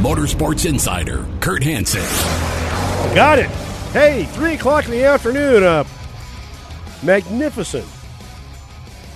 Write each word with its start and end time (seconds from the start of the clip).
Motorsports 0.00 0.68
Insider, 0.68 1.26
Kurt 1.40 1.62
Hansen. 1.62 2.02
Got 3.14 3.38
it. 3.38 3.48
Hey, 3.92 4.24
3 4.24 4.54
o'clock 4.54 4.84
in 4.84 4.90
the 4.90 5.04
afternoon. 5.04 5.64
Uh, 5.64 5.84
magnificent 7.02 7.86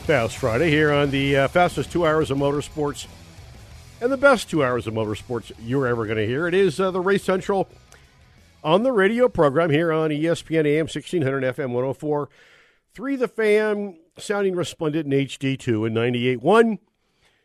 Fast 0.07 0.39
Friday 0.39 0.71
here 0.71 0.91
on 0.91 1.11
the 1.11 1.37
uh, 1.37 1.49
fastest 1.49 1.93
two 1.93 2.07
hours 2.07 2.31
of 2.31 2.39
motorsports 2.39 3.07
and 4.01 4.11
the 4.11 4.17
best 4.17 4.49
two 4.49 4.65
hours 4.65 4.87
of 4.87 4.95
motorsports 4.95 5.53
you're 5.61 5.87
ever 5.87 6.07
going 6.07 6.17
to 6.17 6.27
hear. 6.27 6.47
It 6.47 6.55
is 6.55 6.81
uh, 6.81 6.91
the 6.91 7.01
Race 7.01 7.23
Central 7.25 7.69
on 8.65 8.83
the 8.83 8.93
radio 8.93 9.29
program 9.29 9.71
here 9.71 9.93
on 9.93 10.11
ESPN 10.11 10.67
AM 10.67 10.87
1600 10.87 11.45
FM 11.45 11.73
104. 11.73 12.29
3 12.95 13.17
The 13.17 13.29
Fan, 13.29 13.99
sounding 14.19 14.57
resplendent 14.57 15.13
in 15.13 15.27
HD2 15.27 15.87
and 15.87 15.97
98.1 15.97 16.79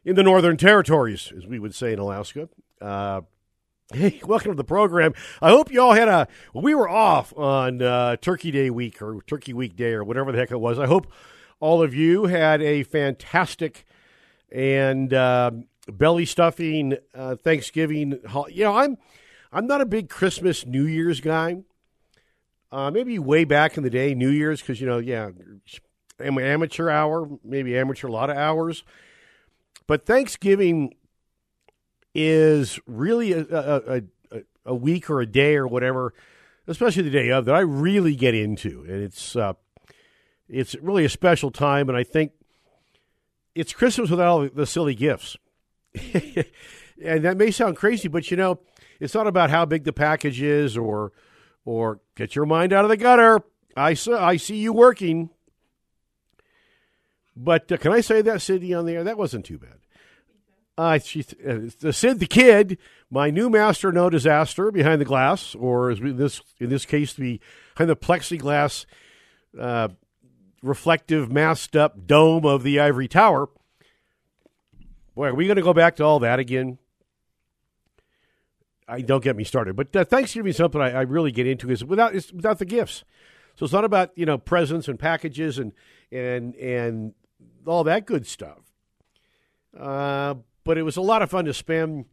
in 0.06 0.16
the 0.16 0.23
Northern 0.23 0.58
Territories, 0.58 1.31
as 1.38 1.45
we 1.45 1.59
would 1.59 1.76
say 1.76 1.94
in 1.94 2.00
Alaska. 2.00 2.50
Uh, 2.81 3.22
Hey, 3.94 4.20
welcome 4.25 4.52
to 4.52 4.55
the 4.55 4.63
program. 4.63 5.13
I 5.44 5.52
hope 5.52 5.71
you 5.71 5.80
all 5.80 5.94
had 5.94 6.07
a. 6.07 6.27
We 6.55 6.73
were 6.73 6.89
off 6.89 7.38
on 7.38 7.83
uh, 7.83 8.16
Turkey 8.16 8.50
Day 8.50 8.72
week 8.72 9.00
or 9.00 9.22
Turkey 9.27 9.53
Week 9.53 9.75
Day 9.75 9.94
or 9.94 10.03
whatever 10.03 10.31
the 10.31 10.39
heck 10.39 10.50
it 10.50 10.59
was. 10.59 10.80
I 10.80 10.88
hope 10.88 11.11
all 11.59 11.83
of 11.83 11.94
you 11.94 12.25
had 12.25 12.64
a 12.64 12.81
fantastic 12.81 13.86
and 14.52 15.14
uh, 15.14 15.52
belly 15.88 16.25
stuffing 16.25 16.97
uh, 17.14 17.36
Thanksgiving. 17.36 18.19
You 18.50 18.64
know, 18.64 18.75
I'm 18.75 18.97
I'm 19.53 19.67
not 19.67 19.81
a 19.81 19.86
big 19.86 20.09
Christmas 20.09 20.66
New 20.66 20.88
Year's 20.88 21.22
guy. 21.22 21.58
Uh, 22.72 22.89
maybe 22.89 23.20
way 23.20 23.44
back 23.44 23.77
in 23.77 23.83
the 23.83 23.92
day, 23.92 24.16
New 24.16 24.30
Year's, 24.31 24.61
because 24.61 24.81
you 24.81 24.88
know, 24.88 24.97
yeah, 24.97 25.30
am- 26.20 26.39
amateur 26.39 26.89
hour, 26.89 27.30
maybe 27.44 27.77
amateur 27.77 28.08
a 28.08 28.11
lot 28.11 28.31
of 28.31 28.36
hours. 28.36 28.83
But 29.86 30.08
Thanksgiving 30.08 30.95
is 32.16 32.80
really 32.88 33.33
a, 33.33 33.41
a, 33.41 34.02
a, 34.31 34.41
a 34.66 34.73
week 34.73 35.09
or 35.09 35.19
a 35.19 35.25
day 35.25 35.55
or 35.55 35.67
whatever, 35.67 36.13
especially 36.66 37.03
the 37.03 37.09
day 37.11 37.30
of, 37.30 37.45
that 37.45 37.53
I 37.53 37.59
really 37.59 38.16
get 38.16 38.33
into, 38.33 38.85
and 38.88 39.03
it's 39.03 39.35
uh, 39.35 39.53
it's 40.47 40.75
really 40.75 41.05
a 41.05 41.09
special 41.09 41.52
time, 41.52 41.89
and 41.89 41.97
I 41.97 42.03
think 42.03 42.31
it's 43.53 43.73
Christmas 43.73 44.09
without 44.09 44.27
all 44.27 44.49
the 44.49 44.66
silly 44.66 44.95
gifts. 44.95 45.38
and 47.03 47.23
that 47.23 47.38
may 47.38 47.52
sound 47.52 47.75
crazy, 47.75 48.08
but 48.08 48.31
you 48.31 48.38
know, 48.38 48.59
it's 48.99 49.13
not 49.13 49.27
about 49.27 49.49
how 49.49 49.66
big 49.66 49.83
the 49.83 49.93
package 49.93 50.41
is 50.41 50.77
or 50.77 51.11
or 51.66 51.99
get 52.16 52.36
your 52.36 52.45
mind 52.45 52.71
out 52.71 52.86
of 52.86 52.89
the 52.89 52.97
gutter. 52.97 53.41
I 53.75 53.93
see, 53.93 54.13
I 54.13 54.38
see 54.38 54.58
you 54.58 54.71
working. 54.71 55.30
But 57.36 57.69
uh, 57.69 57.77
can 57.77 57.91
I 57.91 57.99
say 57.99 58.21
that, 58.21 58.41
Sydney, 58.41 58.73
on 58.73 58.86
the 58.86 58.93
air? 58.93 59.03
That 59.03 59.17
wasn't 59.17 59.45
too 59.45 59.58
bad. 59.58 59.80
Uh, 60.78 61.00
she, 61.00 61.22
uh, 61.22 61.72
the 61.80 61.94
Sid 61.94 62.20
the 62.20 62.26
Kid, 62.26 62.78
my 63.09 63.30
new 63.30 63.50
master, 63.50 63.94
no 63.94 64.09
disaster, 64.09 64.72
behind 64.72 65.00
the 65.00 65.06
glass, 65.06 65.56
or 65.56 65.90
as 65.90 66.02
we, 66.02 66.12
this 66.12 66.42
in 66.59 66.70
this 66.70 66.86
case, 66.86 67.14
the 67.14 67.40
behind 67.76 67.90
the 67.90 67.95
plexiglass, 67.95 68.86
uh, 69.58 69.88
reflective, 70.61 71.32
masked 71.32 71.77
up 71.77 72.05
dome 72.05 72.45
of 72.45 72.64
the 72.64 72.80
ivory 72.80 73.08
tower. 73.08 73.48
Boy, 75.16 75.27
are 75.27 75.33
we 75.33 75.45
going 75.45 75.55
to 75.55 75.61
go 75.61 75.73
back 75.73 75.95
to 75.95 76.04
all 76.04 76.20
that 76.20 76.39
again? 76.39 76.78
I 78.88 79.02
don't 79.02 79.23
get 79.23 79.38
me 79.38 79.45
started, 79.45 79.76
but 79.76 79.95
uh, 79.95 80.04
Thanksgiving 80.04 80.49
is 80.49 80.58
something 80.58 80.82
I, 80.82 80.92
I 80.92 81.02
really 81.02 81.32
get 81.32 81.48
into 81.48 81.72
is 81.72 81.83
without 81.83 82.14
it's 82.14 82.33
without 82.33 82.60
the 82.60 82.66
gifts. 82.66 83.04
So 83.55 83.64
it's 83.64 83.73
not 83.73 83.86
about 83.86 84.11
you 84.16 84.26
know 84.26 84.38
presents 84.38 84.89
and 84.89 84.99
packages 84.99 85.58
and 85.58 85.72
and 86.11 86.54
and 86.55 87.14
all 87.66 87.86
that 87.86 88.05
good 88.05 88.28
stuff. 88.28 88.60
Uh, 89.78 90.36
but 90.65 90.77
it 90.77 90.81
was 90.81 90.98
a 90.98 91.02
lot 91.02 91.21
of 91.21 91.30
fun 91.30 91.45
to 91.45 91.53
spend, 91.53 92.05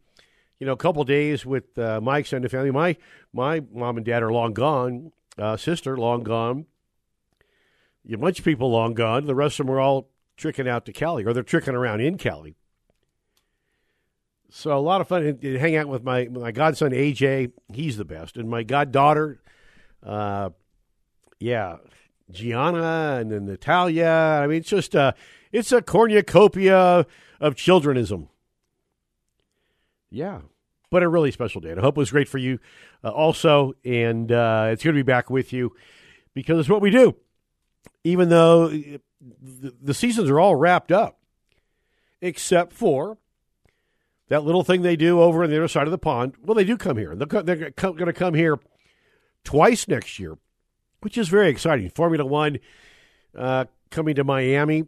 you 0.59 0.65
know, 0.65 0.71
a 0.71 0.77
couple 0.77 1.03
days 1.03 1.45
with 1.45 1.77
uh, 1.77 1.99
my 1.99 2.19
extended 2.19 2.49
family. 2.49 2.71
My 2.71 2.95
my 3.33 3.61
mom 3.73 3.97
and 3.97 4.05
dad 4.05 4.23
are 4.23 4.31
long 4.31 4.53
gone. 4.53 5.11
Uh, 5.37 5.57
sister 5.57 5.97
long 5.97 6.23
gone. 6.23 6.67
You 8.05 8.17
bunch 8.17 8.39
of 8.39 8.45
people 8.45 8.71
long 8.71 8.93
gone. 8.93 9.25
The 9.25 9.35
rest 9.35 9.59
of 9.59 9.65
them 9.65 9.75
are 9.75 9.79
all 9.79 10.09
tricking 10.37 10.69
out 10.69 10.85
to 10.85 10.93
Cali, 10.93 11.25
or 11.25 11.33
they're 11.33 11.43
tricking 11.43 11.75
around 11.75 12.01
in 12.01 12.17
Cali. 12.17 12.55
So 14.49 14.77
a 14.77 14.79
lot 14.79 15.01
of 15.01 15.07
fun 15.07 15.37
to 15.39 15.57
hang 15.57 15.75
out 15.75 15.87
with 15.87 16.03
my 16.03 16.27
my 16.27 16.51
godson 16.51 16.91
AJ. 16.91 17.51
He's 17.73 17.97
the 17.97 18.05
best, 18.05 18.37
and 18.37 18.49
my 18.49 18.61
goddaughter, 18.61 19.41
uh, 20.03 20.51
yeah, 21.39 21.77
Gianna 22.29 23.17
and 23.19 23.31
then 23.31 23.45
Natalia. 23.47 24.41
I 24.43 24.45
mean, 24.45 24.57
it's 24.57 24.69
just 24.69 24.95
uh, 24.95 25.13
it's 25.51 25.71
a 25.71 25.81
cornucopia 25.81 27.07
of 27.39 27.55
childrenism. 27.55 28.29
Yeah, 30.13 30.41
but 30.91 31.01
a 31.01 31.09
really 31.09 31.31
special 31.31 31.59
day. 31.59 31.71
And 31.71 31.79
I 31.79 31.83
hope 31.83 31.97
it 31.97 31.99
was 31.99 32.11
great 32.11 32.29
for 32.29 32.37
you 32.37 32.59
uh, 33.03 33.09
also. 33.09 33.73
And 33.83 34.31
uh, 34.31 34.69
it's 34.71 34.83
going 34.83 34.95
to 34.95 34.99
be 34.99 35.01
back 35.01 35.31
with 35.31 35.51
you 35.51 35.75
because 36.35 36.59
it's 36.59 36.69
what 36.69 36.81
we 36.81 36.91
do. 36.91 37.15
Even 38.03 38.29
though 38.29 38.65
uh, 38.65 38.97
the, 39.81 39.93
seasons 39.93 40.29
are 40.29 40.39
all 40.39 40.55
wrapped 40.55 40.91
up, 40.91 41.19
except 42.21 42.73
for 42.73 43.17
that 44.29 44.43
little 44.43 44.63
thing 44.63 44.83
they 44.83 44.95
do 44.95 45.19
over 45.19 45.43
on 45.43 45.49
the 45.49 45.57
other 45.57 45.67
side 45.67 45.87
of 45.87 45.91
the 45.91 45.97
pond. 45.97 46.35
Well, 46.43 46.53
they 46.53 46.63
do 46.63 46.77
come 46.77 46.97
here. 46.97 47.15
They're, 47.15 47.41
they're 47.41 47.71
going 47.71 48.05
to 48.05 48.13
come 48.13 48.35
here 48.35 48.59
twice 49.43 49.87
next 49.87 50.19
year, 50.19 50.37
which 51.01 51.17
is 51.17 51.27
very 51.27 51.49
exciting. 51.49 51.89
Formula 51.89 52.23
One 52.23 52.59
uh, 53.35 53.65
coming 53.89 54.13
to 54.15 54.23
Miami. 54.23 54.85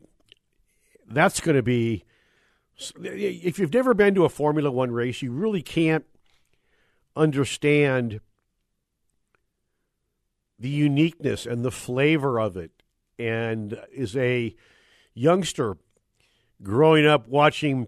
That's 1.08 1.40
going 1.40 1.56
to 1.56 1.64
be 1.64 2.06
if 2.78 3.60
you've 3.60 3.74
never 3.74 3.94
been 3.94 4.16
to 4.16 4.26
a 4.26 4.30
Formula 4.30 4.72
One 4.72 4.92
race, 4.92 5.22
you 5.22 5.32
really 5.32 5.62
can't 5.62 6.06
understand 7.16 8.20
the 10.60 10.70
uniqueness 10.70 11.46
and 11.46 11.64
the 11.64 11.72
flavor 11.72 12.40
of 12.40 12.58
it. 12.58 12.72
And 13.18 13.80
is 13.94 14.16
a 14.18 14.56
youngster 15.14 15.78
growing 16.62 17.06
up 17.06 17.28
watching 17.30 17.88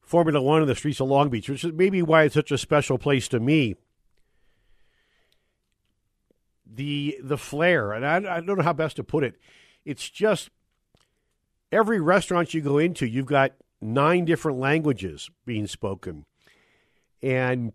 Formula 0.00 0.42
One 0.42 0.62
in 0.62 0.68
the 0.68 0.74
streets 0.74 1.00
of 1.00 1.08
Long 1.08 1.30
Beach, 1.30 1.48
which 1.48 1.64
is 1.64 1.72
maybe 1.72 2.02
why 2.02 2.24
it's 2.24 2.34
such 2.34 2.50
a 2.50 2.58
special 2.58 2.98
place 2.98 3.28
to 3.28 3.40
me. 3.40 3.76
The 6.66 7.18
the 7.22 7.38
flair, 7.38 7.92
and 7.92 8.04
I, 8.04 8.36
I 8.36 8.40
don't 8.40 8.56
know 8.56 8.64
how 8.64 8.72
best 8.72 8.96
to 8.96 9.04
put 9.04 9.24
it. 9.24 9.36
It's 9.84 10.08
just 10.08 10.50
every 11.72 12.00
restaurant 12.00 12.54
you 12.54 12.60
go 12.60 12.78
into, 12.78 13.06
you've 13.06 13.26
got 13.26 13.52
nine 13.80 14.24
different 14.24 14.58
languages 14.58 15.30
being 15.44 15.66
spoken, 15.66 16.26
and 17.22 17.72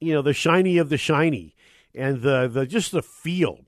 you 0.00 0.14
know 0.14 0.22
the 0.22 0.32
shiny 0.32 0.78
of 0.78 0.88
the 0.88 0.96
shiny, 0.96 1.54
and 1.94 2.22
the 2.22 2.48
the 2.48 2.66
just 2.66 2.92
the 2.92 3.02
feel, 3.02 3.66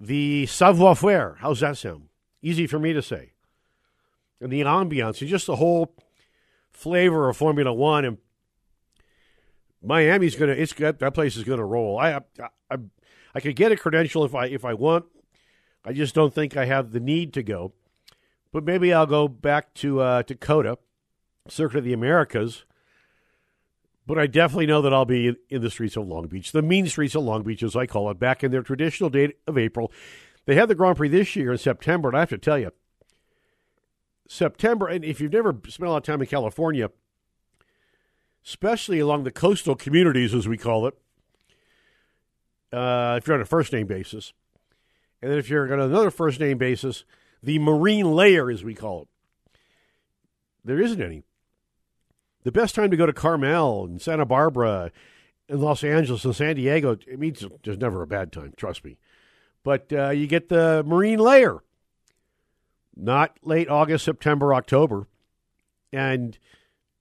the 0.00 0.46
savoir 0.46 0.96
faire. 0.96 1.36
How's 1.40 1.60
that 1.60 1.76
sound? 1.76 2.08
Easy 2.42 2.66
for 2.66 2.78
me 2.78 2.92
to 2.92 3.02
say. 3.02 3.32
And 4.40 4.52
the 4.52 4.62
ambiance, 4.62 5.20
and 5.20 5.30
just 5.30 5.46
the 5.46 5.56
whole 5.56 5.94
flavor 6.70 7.28
of 7.28 7.36
Formula 7.36 7.72
One, 7.72 8.04
and 8.04 8.18
Miami's 9.82 10.34
gonna. 10.34 10.52
It's 10.52 10.72
that 10.74 10.98
that 10.98 11.14
place 11.14 11.36
is 11.36 11.44
gonna 11.44 11.64
roll. 11.64 11.98
I 11.98 12.14
I 12.16 12.48
I, 12.70 12.76
I 13.34 13.40
could 13.40 13.56
get 13.56 13.72
a 13.72 13.76
credential 13.76 14.24
if 14.24 14.34
I 14.34 14.46
if 14.46 14.64
I 14.64 14.74
want. 14.74 15.06
I 15.86 15.92
just 15.92 16.14
don't 16.14 16.32
think 16.32 16.56
I 16.56 16.64
have 16.64 16.92
the 16.92 17.00
need 17.00 17.34
to 17.34 17.42
go 17.42 17.74
but 18.54 18.64
maybe 18.64 18.92
I'll 18.92 19.04
go 19.04 19.26
back 19.26 19.74
to 19.74 20.00
uh, 20.00 20.22
Dakota, 20.22 20.78
Circuit 21.48 21.78
of 21.78 21.84
the 21.84 21.92
Americas. 21.92 22.64
But 24.06 24.16
I 24.16 24.28
definitely 24.28 24.66
know 24.66 24.80
that 24.80 24.94
I'll 24.94 25.04
be 25.04 25.34
in 25.50 25.60
the 25.60 25.70
streets 25.70 25.96
of 25.96 26.06
Long 26.06 26.28
Beach, 26.28 26.52
the 26.52 26.62
mean 26.62 26.86
streets 26.86 27.16
of 27.16 27.24
Long 27.24 27.42
Beach, 27.42 27.64
as 27.64 27.74
I 27.74 27.86
call 27.86 28.08
it, 28.12 28.20
back 28.20 28.44
in 28.44 28.52
their 28.52 28.62
traditional 28.62 29.10
date 29.10 29.38
of 29.48 29.58
April. 29.58 29.90
They 30.46 30.54
had 30.54 30.68
the 30.68 30.76
Grand 30.76 30.96
Prix 30.96 31.08
this 31.08 31.34
year 31.34 31.50
in 31.50 31.58
September, 31.58 32.08
and 32.08 32.16
I 32.16 32.20
have 32.20 32.28
to 32.28 32.38
tell 32.38 32.56
you, 32.56 32.70
September, 34.28 34.86
and 34.86 35.04
if 35.04 35.20
you've 35.20 35.32
never 35.32 35.52
spent 35.66 35.88
a 35.88 35.90
lot 35.90 35.96
of 35.96 36.02
time 36.04 36.20
in 36.20 36.28
California, 36.28 36.92
especially 38.46 39.00
along 39.00 39.24
the 39.24 39.32
coastal 39.32 39.74
communities, 39.74 40.32
as 40.32 40.46
we 40.46 40.56
call 40.56 40.86
it, 40.86 40.94
uh, 42.72 43.18
if 43.18 43.26
you're 43.26 43.34
on 43.34 43.42
a 43.42 43.46
first 43.46 43.72
name 43.72 43.88
basis, 43.88 44.32
and 45.20 45.32
then 45.32 45.40
if 45.40 45.50
you're 45.50 45.72
on 45.72 45.80
another 45.80 46.12
first 46.12 46.38
name 46.38 46.56
basis, 46.56 47.04
the 47.44 47.58
marine 47.58 48.12
layer, 48.12 48.50
as 48.50 48.64
we 48.64 48.74
call 48.74 49.02
it. 49.02 49.08
There 50.64 50.80
isn't 50.80 51.00
any. 51.00 51.22
the 52.42 52.52
best 52.52 52.74
time 52.74 52.90
to 52.90 52.96
go 52.96 53.06
to 53.06 53.12
Carmel 53.12 53.84
and 53.84 54.00
Santa 54.00 54.24
Barbara 54.24 54.90
and 55.48 55.60
Los 55.60 55.84
Angeles 55.84 56.24
and 56.24 56.34
San 56.34 56.56
Diego, 56.56 56.92
it 57.06 57.18
means 57.18 57.44
there's 57.62 57.78
never 57.78 58.02
a 58.02 58.06
bad 58.06 58.32
time, 58.32 58.54
trust 58.56 58.84
me. 58.84 58.98
But 59.62 59.92
uh, 59.92 60.10
you 60.10 60.26
get 60.26 60.48
the 60.48 60.82
marine 60.86 61.18
layer, 61.18 61.62
not 62.96 63.38
late 63.42 63.68
August, 63.68 64.04
September, 64.04 64.54
October. 64.54 65.06
And 65.92 66.38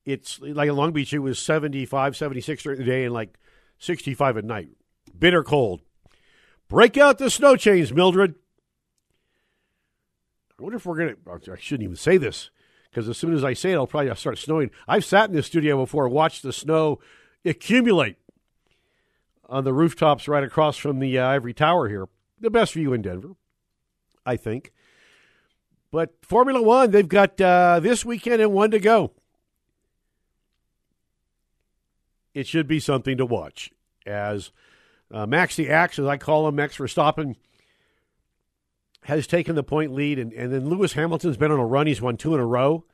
it's 0.05 0.39
like 0.41 0.69
in 0.69 0.75
Long 0.75 0.91
Beach, 0.91 1.13
it 1.13 1.19
was 1.19 1.39
75, 1.39 2.17
76 2.17 2.63
during 2.63 2.79
the 2.79 2.85
day 2.85 3.05
and 3.05 3.13
like 3.13 3.37
65 3.79 4.37
at 4.37 4.45
night. 4.45 4.69
Bitter 5.17 5.43
cold. 5.43 5.81
Break 6.67 6.97
out 6.97 7.17
the 7.17 7.29
snow 7.29 7.55
chains, 7.55 7.93
Mildred. 7.93 8.35
I 10.63 10.65
wonder 10.65 10.77
if 10.77 10.85
we're 10.85 10.95
going 10.95 11.15
to, 11.41 11.51
I 11.51 11.57
shouldn't 11.57 11.83
even 11.83 11.97
say 11.97 12.15
this 12.15 12.49
because 12.89 13.09
as 13.09 13.17
soon 13.17 13.33
as 13.33 13.43
I 13.43 13.51
say 13.51 13.73
it, 13.73 13.75
I'll 13.75 13.85
probably 13.85 14.15
start 14.15 14.37
snowing. 14.37 14.71
I've 14.87 15.03
sat 15.03 15.29
in 15.29 15.35
the 15.35 15.43
studio 15.43 15.75
before, 15.75 16.07
watched 16.07 16.41
the 16.41 16.53
snow 16.53 17.01
accumulate 17.43 18.15
on 19.49 19.65
the 19.65 19.73
rooftops 19.73 20.29
right 20.29 20.43
across 20.43 20.77
from 20.77 20.99
the 20.99 21.19
uh, 21.19 21.27
Ivory 21.27 21.53
Tower 21.53 21.89
here. 21.89 22.07
The 22.39 22.49
best 22.49 22.75
view 22.75 22.93
in 22.93 23.01
Denver, 23.01 23.31
I 24.25 24.37
think. 24.37 24.71
But 25.91 26.13
Formula 26.21 26.61
One, 26.61 26.91
they've 26.91 27.09
got 27.09 27.41
uh, 27.41 27.81
this 27.81 28.05
weekend 28.05 28.41
and 28.41 28.53
one 28.53 28.71
to 28.71 28.79
go. 28.79 29.11
It 32.33 32.47
should 32.47 32.67
be 32.67 32.79
something 32.79 33.17
to 33.17 33.25
watch 33.25 33.69
as 34.05 34.53
uh, 35.11 35.25
Max 35.25 35.57
the 35.57 35.69
Axe, 35.69 35.99
as 35.99 36.05
I 36.05 36.15
call 36.15 36.47
him, 36.47 36.55
Max 36.55 36.77
Verstappen, 36.77 37.35
has 39.05 39.27
taken 39.27 39.55
the 39.55 39.63
point 39.63 39.93
lead, 39.93 40.19
and, 40.19 40.33
and 40.33 40.51
then 40.51 40.69
Lewis 40.69 40.93
Hamilton's 40.93 41.37
been 41.37 41.51
on 41.51 41.59
a 41.59 41.65
run. 41.65 41.87
He's 41.87 42.01
won 42.01 42.17
two 42.17 42.33
in 42.33 42.39
a 42.39 42.45
row, 42.45 42.85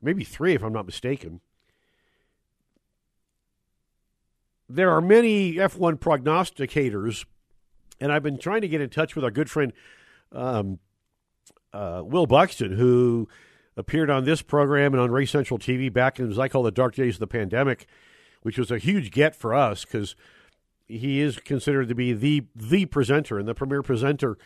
maybe 0.00 0.24
three, 0.24 0.54
if 0.54 0.62
I'm 0.62 0.72
not 0.72 0.86
mistaken. 0.86 1.40
There 4.68 4.90
are 4.90 5.00
many 5.00 5.54
F1 5.54 5.98
prognosticators, 5.98 7.24
and 8.00 8.12
I've 8.12 8.22
been 8.22 8.38
trying 8.38 8.62
to 8.62 8.68
get 8.68 8.80
in 8.80 8.88
touch 8.88 9.14
with 9.14 9.24
our 9.24 9.30
good 9.30 9.50
friend 9.50 9.72
um, 10.30 10.78
uh, 11.72 12.02
Will 12.04 12.26
Buxton, 12.26 12.72
who 12.72 13.28
appeared 13.76 14.10
on 14.10 14.24
this 14.24 14.42
program 14.42 14.94
and 14.94 15.00
on 15.00 15.10
Race 15.10 15.30
Central 15.30 15.58
TV 15.58 15.92
back 15.92 16.18
in, 16.18 16.30
as 16.30 16.38
I 16.38 16.48
call 16.48 16.62
the 16.62 16.70
dark 16.70 16.94
days 16.94 17.16
of 17.16 17.20
the 17.20 17.26
pandemic, 17.26 17.86
which 18.42 18.58
was 18.58 18.70
a 18.70 18.78
huge 18.78 19.10
get 19.10 19.34
for 19.34 19.54
us 19.54 19.84
because 19.84 20.14
he 20.88 21.20
is 21.20 21.38
considered 21.38 21.88
to 21.88 21.94
be 21.94 22.12
the 22.12 22.44
the 22.54 22.84
presenter 22.86 23.38
and 23.38 23.48
the 23.48 23.54
premier 23.54 23.82
presenter 23.82 24.36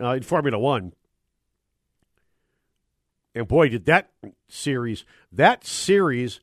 uh, 0.00 0.10
in 0.10 0.22
Formula 0.22 0.58
One. 0.58 0.92
And 3.34 3.48
boy, 3.48 3.70
did 3.70 3.86
that 3.86 4.10
series, 4.48 5.04
that 5.30 5.64
series, 5.66 6.40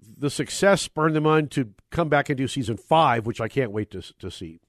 the 0.00 0.30
success 0.30 0.82
spurned 0.82 1.14
them 1.14 1.26
on 1.26 1.48
to 1.48 1.70
come 1.90 2.08
back 2.08 2.28
and 2.28 2.36
do 2.36 2.48
season 2.48 2.76
five, 2.76 3.26
which 3.26 3.40
I 3.40 3.48
can't 3.48 3.70
wait 3.70 3.90
to, 3.92 4.02
to 4.18 4.30
see. 4.30 4.60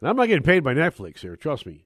And 0.00 0.10
I'm 0.10 0.16
not 0.16 0.26
getting 0.26 0.42
paid 0.42 0.62
by 0.64 0.74
Netflix 0.74 1.20
here, 1.20 1.36
trust 1.36 1.64
me. 1.64 1.84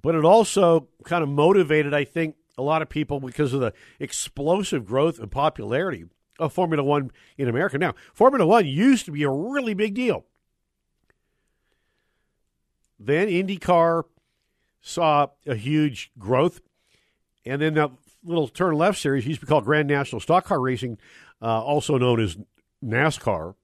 But 0.00 0.14
it 0.14 0.24
also 0.24 0.88
kind 1.04 1.22
of 1.22 1.28
motivated, 1.28 1.94
I 1.94 2.04
think, 2.04 2.36
a 2.58 2.62
lot 2.62 2.82
of 2.82 2.88
people 2.88 3.18
because 3.18 3.52
of 3.52 3.60
the 3.60 3.72
explosive 3.98 4.86
growth 4.86 5.18
and 5.18 5.30
popularity 5.30 6.04
of 6.38 6.52
Formula 6.52 6.84
One 6.84 7.10
in 7.36 7.48
America. 7.48 7.78
Now, 7.78 7.94
Formula 8.12 8.46
One 8.46 8.66
used 8.66 9.06
to 9.06 9.12
be 9.12 9.22
a 9.22 9.30
really 9.30 9.74
big 9.74 9.94
deal. 9.94 10.26
Then 12.98 13.28
IndyCar 13.28 14.04
saw 14.80 15.28
a 15.46 15.54
huge 15.54 16.10
growth. 16.18 16.60
And 17.44 17.60
then 17.60 17.74
that 17.74 17.90
little 18.24 18.48
turn 18.48 18.74
left 18.74 18.98
series 18.98 19.26
used 19.26 19.40
to 19.40 19.46
be 19.46 19.48
called 19.48 19.64
Grand 19.64 19.88
National 19.88 20.20
Stock 20.20 20.44
Car 20.44 20.60
Racing, 20.60 20.98
uh, 21.40 21.62
also 21.62 21.98
known 21.98 22.20
as 22.20 22.36
NASCAR, 22.84 23.54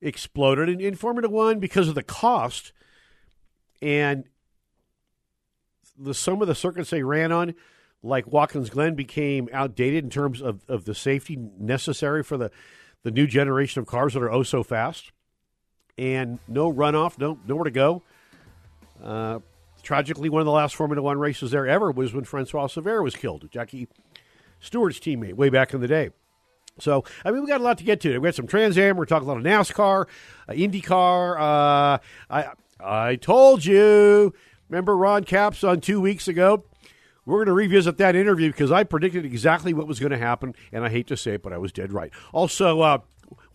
exploded 0.00 0.68
in, 0.68 0.80
in 0.80 0.94
Formula 0.94 1.28
One 1.28 1.58
because 1.58 1.88
of 1.88 1.94
the 1.94 2.02
cost 2.02 2.72
and 3.82 4.24
the 5.98 6.14
some 6.14 6.42
of 6.42 6.48
the 6.48 6.54
circuits 6.54 6.90
they 6.90 7.02
ran 7.02 7.32
on, 7.32 7.54
like 8.02 8.26
Watkins 8.26 8.70
Glen, 8.70 8.94
became 8.94 9.48
outdated 9.52 10.04
in 10.04 10.10
terms 10.10 10.40
of, 10.42 10.62
of 10.68 10.84
the 10.84 10.94
safety 10.94 11.36
necessary 11.58 12.22
for 12.22 12.36
the, 12.36 12.50
the 13.02 13.10
new 13.10 13.26
generation 13.26 13.80
of 13.80 13.86
cars 13.86 14.14
that 14.14 14.22
are 14.22 14.30
oh 14.30 14.42
so 14.42 14.62
fast 14.62 15.12
and 15.98 16.38
no 16.48 16.72
runoff, 16.72 17.18
no 17.18 17.38
nowhere 17.46 17.64
to 17.64 17.70
go. 17.70 18.02
Uh, 19.02 19.40
tragically, 19.82 20.28
one 20.28 20.40
of 20.40 20.46
the 20.46 20.52
last 20.52 20.74
Formula 20.74 21.02
One 21.02 21.18
races 21.18 21.50
there 21.50 21.66
ever 21.66 21.90
was 21.90 22.12
when 22.12 22.24
Francois 22.24 22.66
Cevert 22.66 23.02
was 23.02 23.14
killed, 23.14 23.48
Jackie 23.50 23.88
Stewart's 24.60 24.98
teammate, 24.98 25.34
way 25.34 25.48
back 25.48 25.74
in 25.74 25.80
the 25.80 25.88
day. 25.88 26.10
So, 26.78 27.04
I 27.24 27.30
mean, 27.30 27.42
we 27.42 27.48
got 27.48 27.60
a 27.60 27.64
lot 27.64 27.78
to 27.78 27.84
get 27.84 28.00
to. 28.02 28.18
We 28.18 28.26
got 28.26 28.34
some 28.34 28.46
Trans 28.46 28.76
Am. 28.76 28.96
We're 28.96 29.06
talking 29.06 29.26
about 29.26 29.38
a 29.38 29.48
lot 29.48 29.60
of 29.60 29.68
NASCAR, 29.68 30.06
uh, 30.48 30.52
IndyCar. 30.52 31.40
Uh, 31.40 31.98
I 32.30 32.48
I 32.78 33.16
told 33.16 33.64
you. 33.64 34.34
Remember 34.68 34.96
Ron 34.96 35.24
Capps 35.24 35.62
on 35.62 35.80
two 35.80 36.00
weeks 36.00 36.26
ago? 36.28 36.64
We're 37.24 37.38
going 37.38 37.46
to 37.46 37.52
revisit 37.54 37.98
that 37.98 38.14
interview 38.14 38.50
because 38.50 38.70
I 38.70 38.84
predicted 38.84 39.24
exactly 39.24 39.74
what 39.74 39.86
was 39.88 39.98
going 39.98 40.12
to 40.12 40.18
happen, 40.18 40.54
and 40.72 40.84
I 40.84 40.90
hate 40.90 41.08
to 41.08 41.16
say 41.16 41.34
it, 41.34 41.42
but 41.42 41.52
I 41.52 41.58
was 41.58 41.72
dead 41.72 41.92
right. 41.92 42.12
Also, 42.32 42.80
uh, 42.80 42.98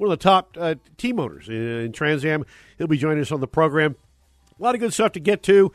one 0.02 0.12
of 0.12 0.18
the 0.18 0.24
top 0.24 0.58
uh, 0.60 0.74
team 0.98 1.20
owners 1.20 1.48
in 1.48 1.92
Trans 1.92 2.26
Am. 2.26 2.44
He'll 2.80 2.88
be 2.88 2.98
joining 2.98 3.22
us 3.22 3.32
on 3.32 3.40
the 3.40 3.48
program. 3.48 3.96
A 4.60 4.64
lot 4.64 4.74
of 4.74 4.82
good 4.82 4.94
stuff 4.94 5.12
to 5.12 5.20
get 5.20 5.44
to. 5.44 5.72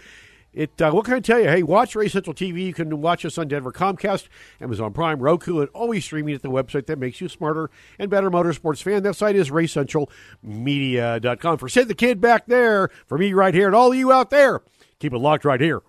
It, 0.52 0.82
uh, 0.82 0.90
what 0.90 1.04
can 1.04 1.14
I 1.14 1.20
tell 1.20 1.38
you? 1.38 1.46
Hey, 1.46 1.62
watch 1.62 1.94
Race 1.94 2.12
Central 2.12 2.34
TV. 2.34 2.66
You 2.66 2.74
can 2.74 3.00
watch 3.00 3.24
us 3.24 3.38
on 3.38 3.46
Denver 3.46 3.70
Comcast, 3.70 4.26
Amazon 4.60 4.92
Prime, 4.92 5.20
Roku, 5.20 5.60
and 5.60 5.68
always 5.68 6.04
streaming 6.04 6.34
at 6.34 6.42
the 6.42 6.50
website 6.50 6.86
that 6.86 6.98
makes 6.98 7.20
you 7.20 7.28
smarter 7.28 7.70
and 8.00 8.10
better 8.10 8.28
motorsports 8.28 8.82
fan. 8.82 9.04
That 9.04 9.14
site 9.14 9.36
is 9.36 9.50
racecentralmedia.com. 9.50 11.58
For 11.58 11.68
Sid 11.68 11.86
the 11.86 11.94
Kid 11.94 12.20
back 12.20 12.46
there, 12.46 12.88
for 13.06 13.18
me 13.18 13.32
right 13.32 13.54
here, 13.54 13.66
and 13.66 13.76
all 13.76 13.92
of 13.92 13.98
you 13.98 14.10
out 14.10 14.30
there, 14.30 14.60
keep 14.98 15.12
it 15.12 15.18
locked 15.18 15.44
right 15.44 15.60
here 15.60 15.82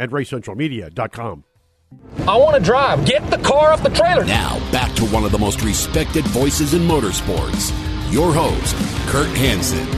at 0.00 0.10
racecentralmedia.com. 0.10 1.44
I 2.26 2.36
want 2.36 2.56
to 2.56 2.62
drive. 2.62 3.06
Get 3.06 3.30
the 3.30 3.38
car 3.38 3.72
off 3.72 3.84
the 3.84 3.90
trailer. 3.90 4.24
Now, 4.24 4.58
back 4.72 4.92
to 4.96 5.04
one 5.06 5.24
of 5.24 5.30
the 5.30 5.38
most 5.38 5.62
respected 5.62 6.24
voices 6.28 6.74
in 6.74 6.82
motorsports. 6.82 7.83
Your 8.14 8.32
host, 8.32 8.76
Kurt 9.08 9.26
Hansen. 9.36 9.88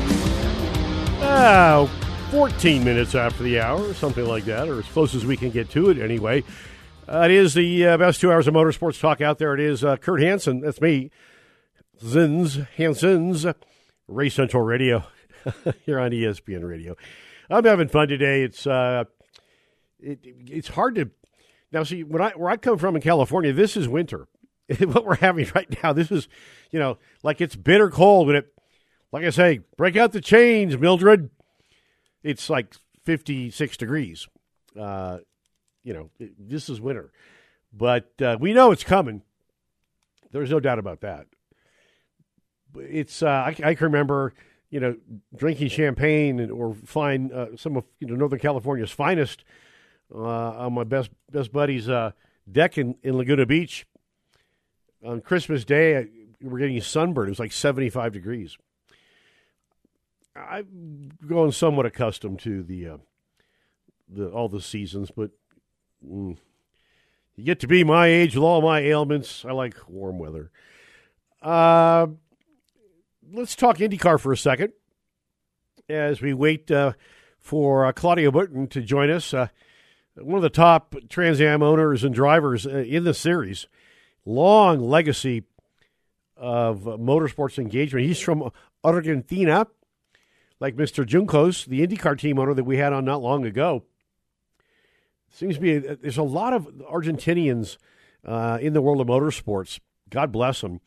Oh, 1.20 1.86
14 2.30 2.82
minutes 2.82 3.14
after 3.14 3.42
the 3.42 3.60
hour, 3.60 3.90
or 3.90 3.92
something 3.92 4.24
like 4.24 4.46
that, 4.46 4.70
or 4.70 4.78
as 4.78 4.86
close 4.86 5.14
as 5.14 5.26
we 5.26 5.36
can 5.36 5.50
get 5.50 5.68
to 5.72 5.90
it 5.90 5.98
anyway. 5.98 6.42
Uh, 7.06 7.26
it 7.26 7.30
is 7.30 7.52
the 7.52 7.86
uh, 7.86 7.98
best 7.98 8.22
two 8.22 8.32
hours 8.32 8.48
of 8.48 8.54
motorsports 8.54 8.98
talk 8.98 9.20
out 9.20 9.36
there. 9.36 9.52
It 9.52 9.60
is 9.60 9.84
uh, 9.84 9.98
Kurt 9.98 10.22
Hansen. 10.22 10.60
That's 10.60 10.80
me. 10.80 11.10
Zins, 12.02 12.66
Hansens, 12.78 13.54
Race 14.08 14.32
Central 14.34 14.62
Radio 14.62 15.04
here 15.84 16.00
on 16.00 16.10
ESPN 16.10 16.66
Radio. 16.66 16.96
I'm 17.50 17.64
having 17.64 17.88
fun 17.88 18.08
today. 18.08 18.44
It's 18.44 18.66
uh, 18.66 19.04
it, 20.00 20.20
it's 20.22 20.68
hard 20.68 20.94
to 20.94 21.10
now 21.70 21.82
see 21.82 22.02
when 22.02 22.22
I 22.22 22.30
where 22.30 22.48
I 22.48 22.56
come 22.56 22.78
from 22.78 22.96
in 22.96 23.02
California. 23.02 23.52
This 23.52 23.76
is 23.76 23.86
winter. 23.86 24.26
what 24.80 25.04
we're 25.04 25.16
having 25.16 25.46
right 25.54 25.82
now. 25.82 25.92
This 25.92 26.10
is 26.10 26.28
you 26.70 26.78
know 26.78 26.98
like 27.22 27.40
it's 27.40 27.56
bitter 27.56 27.90
cold 27.90 28.26
when 28.26 28.36
it. 28.36 28.52
Like 29.12 29.24
I 29.24 29.30
say, 29.30 29.60
break 29.78 29.96
out 29.96 30.12
the 30.12 30.20
chains, 30.20 30.76
Mildred. 30.76 31.30
It's 32.22 32.50
like 32.50 32.74
56 33.04 33.76
degrees. 33.76 34.26
Uh, 34.78 35.18
you 35.84 35.94
know, 35.94 36.10
it, 36.18 36.32
this 36.38 36.68
is 36.68 36.80
winter, 36.80 37.12
but 37.72 38.10
uh, 38.20 38.36
we 38.38 38.52
know 38.52 38.72
it's 38.72 38.84
coming. 38.84 39.22
There's 40.32 40.50
no 40.50 40.60
doubt 40.60 40.78
about 40.78 41.00
that. 41.00 41.26
It's 42.74 43.22
uh, 43.22 43.28
I, 43.28 43.56
I, 43.64 43.74
can 43.74 43.84
remember 43.86 44.34
you 44.68 44.80
know 44.80 44.96
drinking 45.34 45.68
champagne 45.68 46.50
or 46.50 46.74
flying 46.84 47.32
uh, 47.32 47.56
some 47.56 47.76
of 47.76 47.84
you 48.00 48.08
know 48.08 48.16
Northern 48.16 48.40
California's 48.40 48.90
finest 48.90 49.44
uh, 50.14 50.18
on 50.18 50.74
my 50.74 50.84
best 50.84 51.10
best 51.30 51.52
buddy's 51.52 51.88
uh, 51.88 52.10
deck 52.50 52.76
in, 52.76 52.96
in 53.02 53.16
Laguna 53.16 53.46
Beach 53.46 53.86
on 55.02 55.20
Christmas 55.20 55.64
Day. 55.64 56.08
Were 56.42 56.58
getting 56.58 56.80
sunburned. 56.80 57.28
It 57.28 57.32
was 57.32 57.38
like 57.38 57.52
75 57.52 58.12
degrees. 58.12 58.56
I'm 60.36 61.12
growing 61.26 61.52
somewhat 61.52 61.86
accustomed 61.86 62.40
to 62.40 62.62
the 62.62 62.88
uh, 62.88 62.96
the 64.08 64.28
all 64.28 64.48
the 64.48 64.60
seasons, 64.60 65.10
but 65.10 65.30
mm, 66.06 66.36
you 67.36 67.44
get 67.44 67.60
to 67.60 67.66
be 67.66 67.84
my 67.84 68.06
age 68.06 68.34
with 68.34 68.44
all 68.44 68.60
my 68.60 68.80
ailments. 68.80 69.44
I 69.44 69.52
like 69.52 69.76
warm 69.88 70.18
weather. 70.18 70.50
Uh, 71.40 72.08
let's 73.32 73.56
talk 73.56 73.78
IndyCar 73.78 74.20
for 74.20 74.32
a 74.32 74.36
second 74.36 74.72
as 75.88 76.20
we 76.20 76.34
wait 76.34 76.70
uh, 76.70 76.92
for 77.38 77.86
uh, 77.86 77.92
Claudio 77.92 78.30
Burton 78.30 78.66
to 78.68 78.82
join 78.82 79.10
us. 79.10 79.32
Uh, 79.32 79.48
one 80.16 80.36
of 80.36 80.42
the 80.42 80.50
top 80.50 80.94
Trans 81.08 81.40
Am 81.40 81.62
owners 81.62 82.04
and 82.04 82.14
drivers 82.14 82.66
uh, 82.66 82.78
in 82.78 83.04
the 83.04 83.14
series. 83.14 83.66
Long 84.24 84.80
legacy 84.80 85.44
of 86.36 86.80
motorsports 86.80 87.58
engagement. 87.58 88.06
He's 88.06 88.20
from 88.20 88.50
Argentina 88.84 89.66
like 90.60 90.76
Mr. 90.76 91.04
Juncos, 91.04 91.66
the 91.66 91.86
IndyCar 91.86 92.18
team 92.18 92.38
owner 92.38 92.54
that 92.54 92.64
we 92.64 92.78
had 92.78 92.92
on 92.92 93.04
not 93.04 93.22
long 93.22 93.44
ago. 93.44 93.84
Seems 95.30 95.56
to 95.56 95.60
be 95.60 95.78
there's 95.78 96.18
a 96.18 96.22
lot 96.22 96.52
of 96.52 96.66
Argentinians 96.90 97.76
uh, 98.24 98.58
in 98.60 98.72
the 98.72 98.80
world 98.80 99.00
of 99.00 99.06
motorsports. 99.06 99.80
God 100.08 100.32
bless 100.32 100.60
them. 100.60 100.80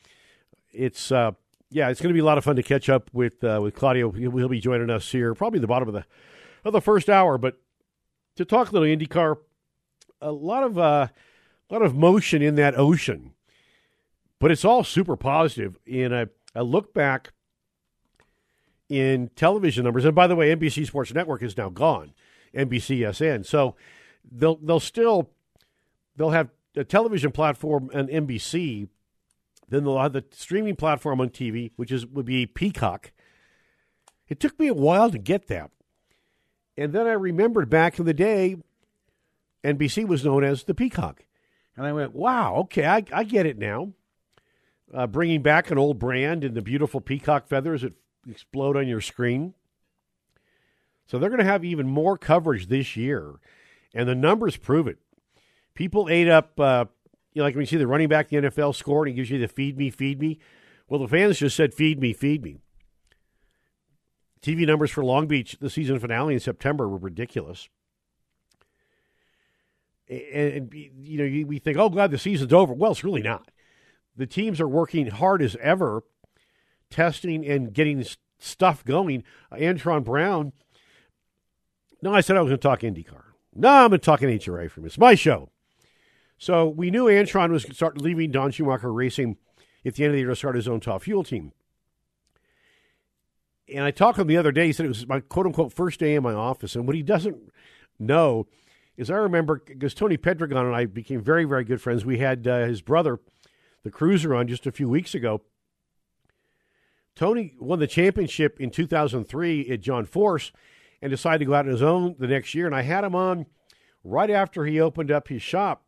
It's 0.73 1.11
uh, 1.11 1.31
yeah, 1.69 1.89
it's 1.89 2.01
going 2.01 2.09
to 2.09 2.13
be 2.13 2.21
a 2.21 2.25
lot 2.25 2.37
of 2.37 2.43
fun 2.43 2.55
to 2.55 2.63
catch 2.63 2.89
up 2.89 3.09
with 3.13 3.43
uh, 3.43 3.59
with 3.61 3.75
Claudio. 3.75 4.11
He'll, 4.11 4.31
he'll 4.31 4.49
be 4.49 4.59
joining 4.59 4.89
us 4.89 5.11
here, 5.11 5.35
probably 5.35 5.59
the 5.59 5.67
bottom 5.67 5.87
of 5.87 5.93
the 5.93 6.05
of 6.63 6.73
the 6.73 6.81
first 6.81 7.09
hour. 7.09 7.37
But 7.37 7.59
to 8.37 8.45
talk 8.45 8.69
a 8.69 8.71
little 8.71 8.87
IndyCar, 8.87 9.37
a 10.21 10.31
lot 10.31 10.63
of 10.63 10.79
uh, 10.79 11.07
a 11.69 11.73
lot 11.73 11.81
of 11.81 11.95
motion 11.95 12.41
in 12.41 12.55
that 12.55 12.77
ocean, 12.77 13.33
but 14.39 14.51
it's 14.51 14.65
all 14.65 14.83
super 14.83 15.15
positive. 15.15 15.77
In 15.85 16.13
a, 16.13 16.29
a 16.55 16.63
look 16.63 16.93
back 16.93 17.33
in 18.87 19.29
television 19.35 19.83
numbers, 19.83 20.05
and 20.05 20.15
by 20.15 20.27
the 20.27 20.35
way, 20.35 20.55
NBC 20.55 20.87
Sports 20.87 21.13
Network 21.13 21.43
is 21.43 21.57
now 21.57 21.69
gone, 21.69 22.13
NBCSN. 22.55 23.45
So 23.45 23.75
they'll 24.29 24.57
they'll 24.57 24.79
still 24.79 25.29
they'll 26.15 26.31
have 26.31 26.49
a 26.75 26.83
television 26.83 27.31
platform 27.31 27.89
on 27.93 28.07
NBC. 28.07 28.87
Then 29.67 29.83
they'll 29.83 29.99
have 29.99 30.13
the 30.13 30.25
streaming 30.31 30.75
platform 30.75 31.21
on 31.21 31.29
TV, 31.29 31.71
which 31.75 31.91
is 31.91 32.05
would 32.07 32.25
be 32.25 32.45
Peacock. 32.45 33.11
It 34.27 34.39
took 34.39 34.59
me 34.59 34.67
a 34.67 34.73
while 34.73 35.09
to 35.11 35.17
get 35.17 35.47
that. 35.47 35.71
And 36.77 36.93
then 36.93 37.07
I 37.07 37.11
remembered 37.11 37.69
back 37.69 37.99
in 37.99 38.05
the 38.05 38.13
day, 38.13 38.55
NBC 39.63 40.07
was 40.07 40.23
known 40.23 40.43
as 40.43 40.63
the 40.63 40.73
Peacock. 40.73 41.25
And 41.75 41.85
I 41.85 41.93
went, 41.93 42.15
wow, 42.15 42.55
okay, 42.57 42.85
I, 42.85 43.03
I 43.11 43.23
get 43.23 43.45
it 43.45 43.57
now. 43.57 43.93
Uh, 44.91 45.05
bringing 45.05 45.43
back 45.43 45.69
an 45.69 45.77
old 45.77 45.99
brand 45.99 46.43
and 46.43 46.55
the 46.55 46.61
beautiful 46.63 46.99
peacock 46.99 47.47
feathers 47.47 47.83
that 47.83 47.93
explode 48.27 48.75
on 48.75 48.87
your 48.87 49.01
screen. 49.01 49.53
So 51.05 51.17
they're 51.17 51.29
going 51.29 51.39
to 51.39 51.45
have 51.45 51.63
even 51.63 51.87
more 51.87 52.17
coverage 52.17 52.67
this 52.67 52.95
year. 52.95 53.35
And 53.93 54.07
the 54.07 54.15
numbers 54.15 54.57
prove 54.57 54.87
it. 54.87 54.97
People 55.73 56.07
ate 56.09 56.27
up, 56.27 56.59
uh, 56.59 56.85
you 57.33 57.39
know, 57.39 57.45
like 57.45 57.55
when 57.55 57.61
you 57.61 57.67
see 57.67 57.77
the 57.77 57.87
running 57.87 58.09
back 58.09 58.29
the 58.29 58.37
NFL 58.37 58.75
score 58.75 59.05
and 59.05 59.09
he 59.09 59.15
gives 59.15 59.29
you 59.29 59.39
the 59.39 59.47
feed 59.47 59.77
me, 59.77 59.89
feed 59.89 60.19
me. 60.19 60.39
Well, 60.87 60.99
the 60.99 61.07
fans 61.07 61.39
just 61.39 61.55
said, 61.55 61.73
feed 61.73 61.99
me, 61.99 62.13
feed 62.13 62.43
me. 62.43 62.57
TV 64.41 64.65
numbers 64.65 64.91
for 64.91 65.03
Long 65.03 65.27
Beach, 65.27 65.57
the 65.59 65.69
season 65.69 65.99
finale 65.99 66.33
in 66.33 66.39
September, 66.39 66.87
were 66.87 66.97
ridiculous. 66.97 67.69
And, 70.09 70.73
you 70.73 71.17
know, 71.17 71.47
we 71.47 71.59
think, 71.59 71.77
oh, 71.77 71.89
glad 71.89 72.09
the 72.09 72.17
season's 72.17 72.53
over. 72.53 72.73
Well, 72.73 72.91
it's 72.91 73.03
really 73.03 73.21
not. 73.21 73.51
The 74.19 74.27
teams 74.27 74.59
are 74.59 74.67
working 74.67 75.07
hard 75.07 75.41
as 75.41 75.55
ever, 75.61 76.03
testing 76.89 77.47
and 77.47 77.73
getting 77.73 78.03
stuff 78.37 78.83
going. 78.83 79.23
Uh, 79.49 79.55
Antron 79.55 80.03
Brown. 80.03 80.51
No, 82.01 82.13
I 82.13 82.19
said 82.19 82.35
I 82.35 82.41
was 82.41 82.49
going 82.49 82.59
to 82.59 82.67
talk 82.67 82.81
IndyCar. 82.81 83.23
No, 83.55 83.69
I'm 83.69 83.91
going 83.91 83.99
to 84.01 84.05
talk 84.05 84.19
NHRA 84.19 84.69
for 84.69 84.81
me. 84.81 84.87
It's 84.87 84.97
my 84.97 85.15
show. 85.15 85.51
So 86.37 86.67
we 86.67 86.91
knew 86.91 87.05
Antron 87.05 87.49
was 87.51 87.63
going 87.63 87.71
to 87.71 87.75
start 87.75 88.01
leaving 88.01 88.29
Don 88.29 88.51
Schumacher 88.51 88.91
Racing 88.91 89.37
at 89.85 89.95
the 89.95 90.03
end 90.03 90.11
of 90.11 90.15
the 90.15 90.19
year 90.19 90.29
to 90.29 90.35
start 90.35 90.55
his 90.55 90.67
own 90.67 90.81
top 90.81 91.03
fuel 91.03 91.23
team. 91.23 91.53
And 93.73 93.85
I 93.85 93.91
talked 93.91 94.17
to 94.17 94.23
him 94.23 94.27
the 94.27 94.35
other 94.35 94.51
day. 94.51 94.65
He 94.65 94.73
said 94.73 94.85
it 94.85 94.89
was 94.89 95.07
my 95.07 95.21
quote 95.21 95.45
unquote 95.45 95.71
first 95.71 95.97
day 95.97 96.15
in 96.15 96.23
my 96.23 96.33
office. 96.33 96.75
And 96.75 96.85
what 96.85 96.95
he 96.97 97.03
doesn't 97.03 97.37
know 97.97 98.47
is 98.97 99.09
I 99.09 99.15
remember 99.15 99.63
because 99.65 99.93
Tony 99.93 100.17
Pedregon 100.17 100.57
and 100.57 100.75
I 100.75 100.87
became 100.87 101.21
very, 101.21 101.45
very 101.45 101.63
good 101.63 101.81
friends. 101.81 102.03
We 102.03 102.17
had 102.17 102.45
uh, 102.45 102.65
his 102.65 102.81
brother, 102.81 103.19
the 103.83 103.91
cruiser, 103.91 104.35
on 104.35 104.47
just 104.47 104.67
a 104.67 104.71
few 104.71 104.89
weeks 104.89 105.15
ago. 105.15 105.41
Tony 107.15 107.55
won 107.59 107.79
the 107.79 107.87
championship 107.87 108.59
in 108.59 108.69
2003 108.69 109.69
at 109.69 109.81
John 109.81 110.05
Force 110.05 110.51
and 111.01 111.09
decided 111.09 111.39
to 111.39 111.45
go 111.45 111.53
out 111.53 111.65
on 111.65 111.71
his 111.71 111.81
own 111.81 112.15
the 112.17 112.27
next 112.27 112.55
year. 112.55 112.65
And 112.65 112.75
I 112.75 112.81
had 112.81 113.03
him 113.03 113.15
on 113.15 113.45
right 114.03 114.29
after 114.29 114.65
he 114.65 114.79
opened 114.79 115.11
up 115.11 115.27
his 115.27 115.41
shop. 115.41 115.83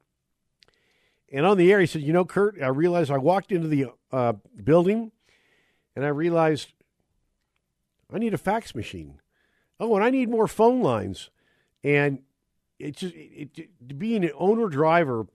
And 1.32 1.46
on 1.46 1.58
the 1.58 1.72
air, 1.72 1.80
he 1.80 1.86
said, 1.86 2.02
You 2.02 2.14
know, 2.14 2.26
Kurt, 2.26 2.62
I 2.62 2.68
realized 2.68 3.10
I 3.10 3.18
walked 3.18 3.52
into 3.52 3.68
the 3.68 3.88
uh, 4.12 4.34
building 4.62 5.12
and 5.96 6.06
I 6.06 6.10
realized 6.10 6.74
I 8.14 8.20
need 8.20 8.34
a 8.34 8.38
fax 8.38 8.76
machine. 8.76 9.22
Oh, 9.80 9.96
and 9.96 10.04
I 10.04 10.10
need 10.10 10.30
more 10.30 10.48
phone 10.48 10.82
lines. 10.82 11.30
And 11.84 12.20
it's 12.78 13.00
just 13.00 13.16
it, 13.16 13.50
it, 13.56 13.98
being 13.98 14.24
an 14.24 14.32
owner 14.38 14.68
driver. 14.68 15.28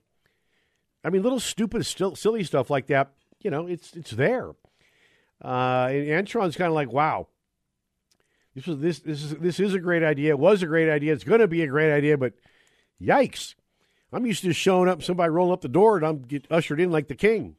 I 1.07 1.09
mean, 1.09 1.23
little 1.23 1.39
stupid, 1.39 1.85
still, 1.85 2.17
silly 2.17 2.43
stuff 2.43 2.69
like 2.69 2.87
that. 2.87 3.13
You 3.41 3.49
know, 3.49 3.65
it's 3.65 3.95
it's 3.95 4.11
there. 4.11 4.49
Uh, 5.41 5.87
and 5.89 6.27
Antron's 6.27 6.57
kind 6.57 6.67
of 6.67 6.73
like, 6.73 6.91
wow, 6.91 7.29
this 8.53 8.67
was 8.67 8.79
this 8.79 8.99
this 8.99 9.23
is 9.23 9.35
this 9.35 9.59
is 9.61 9.73
a 9.73 9.79
great 9.79 10.03
idea. 10.03 10.31
It 10.31 10.39
was 10.39 10.61
a 10.61 10.65
great 10.65 10.89
idea. 10.89 11.13
It's 11.13 11.23
going 11.23 11.39
to 11.39 11.47
be 11.47 11.61
a 11.61 11.67
great 11.67 11.93
idea, 11.93 12.17
but 12.17 12.33
yikes! 13.01 13.55
I'm 14.11 14.25
used 14.25 14.43
to 14.43 14.51
showing 14.51 14.89
up, 14.89 15.01
somebody 15.01 15.29
rolling 15.29 15.53
up 15.53 15.61
the 15.61 15.69
door, 15.69 15.95
and 15.95 16.05
I'm 16.05 16.23
get 16.23 16.45
ushered 16.51 16.81
in 16.81 16.91
like 16.91 17.07
the 17.07 17.15
king. 17.15 17.55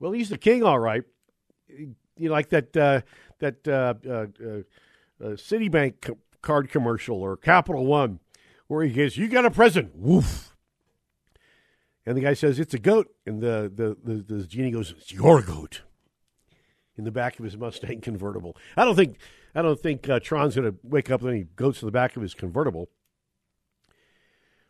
Well, 0.00 0.12
he's 0.12 0.30
the 0.30 0.38
king, 0.38 0.62
all 0.62 0.78
right. 0.78 1.02
You 1.68 1.96
know, 2.16 2.30
like 2.30 2.48
that 2.48 2.74
uh, 2.74 3.02
that 3.40 3.68
uh, 3.68 3.92
uh, 4.08 4.26
uh, 4.42 4.62
uh 5.22 5.36
Citibank 5.36 6.16
card 6.40 6.70
commercial 6.70 7.20
or 7.20 7.36
Capital 7.36 7.84
One, 7.84 8.20
where 8.68 8.86
he 8.86 8.94
goes, 8.94 9.18
"You 9.18 9.28
got 9.28 9.44
a 9.44 9.50
present." 9.50 9.94
Woof. 9.94 10.47
And 12.08 12.16
the 12.16 12.22
guy 12.22 12.32
says, 12.32 12.58
"It's 12.58 12.72
a 12.72 12.78
goat," 12.78 13.14
and 13.26 13.42
the 13.42 13.70
the 13.72 13.94
the, 14.02 14.22
the 14.22 14.46
genie 14.46 14.70
goes, 14.70 14.94
"It's 14.96 15.12
your 15.12 15.42
goat." 15.42 15.82
In 16.96 17.04
the 17.04 17.10
back 17.10 17.38
of 17.38 17.44
his 17.44 17.54
Mustang 17.54 18.00
convertible. 18.00 18.56
I 18.78 18.86
don't 18.86 18.96
think 18.96 19.18
I 19.54 19.60
don't 19.60 19.78
think 19.78 20.08
uh, 20.08 20.18
Tron's 20.18 20.54
going 20.54 20.72
to 20.72 20.78
wake 20.82 21.10
up 21.10 21.20
with 21.20 21.34
any 21.34 21.44
goats 21.54 21.82
in 21.82 21.86
the 21.86 21.92
back 21.92 22.16
of 22.16 22.22
his 22.22 22.32
convertible. 22.32 22.88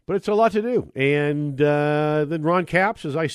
But 0.04 0.16
it's 0.16 0.26
a 0.26 0.34
lot 0.34 0.50
to 0.52 0.62
do. 0.62 0.90
And 0.96 1.62
uh, 1.62 2.24
then 2.26 2.42
Ron 2.42 2.66
Capps, 2.66 3.04
as 3.04 3.14
I, 3.14 3.28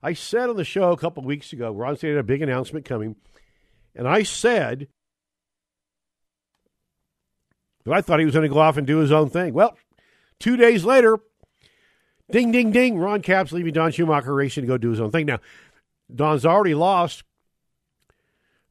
I 0.00 0.12
said 0.12 0.48
on 0.48 0.56
the 0.56 0.64
show 0.64 0.92
a 0.92 0.96
couple 0.96 1.24
weeks 1.24 1.52
ago, 1.52 1.72
Ron 1.72 1.96
said 1.96 2.16
a 2.16 2.22
big 2.22 2.42
announcement 2.42 2.84
coming. 2.84 3.16
And 3.96 4.06
I 4.06 4.22
said 4.22 4.86
that 7.84 7.94
I 7.94 8.00
thought 8.00 8.20
he 8.20 8.26
was 8.26 8.34
going 8.34 8.48
to 8.48 8.54
go 8.54 8.60
off 8.60 8.76
and 8.76 8.86
do 8.86 8.98
his 8.98 9.10
own 9.10 9.28
thing. 9.28 9.54
Well, 9.54 9.76
two 10.38 10.56
days 10.56 10.84
later, 10.84 11.18
ding, 12.32 12.52
ding, 12.52 12.70
ding, 12.70 12.98
Ron 12.98 13.22
Capps 13.22 13.52
leaving 13.52 13.72
Don 13.72 13.92
Schumacher 13.92 14.34
Racing 14.34 14.62
to 14.62 14.68
go 14.68 14.78
do 14.78 14.90
his 14.90 15.00
own 15.00 15.10
thing. 15.10 15.26
Now, 15.26 15.38
Don's 16.14 16.44
already 16.44 16.74
lost 16.74 17.24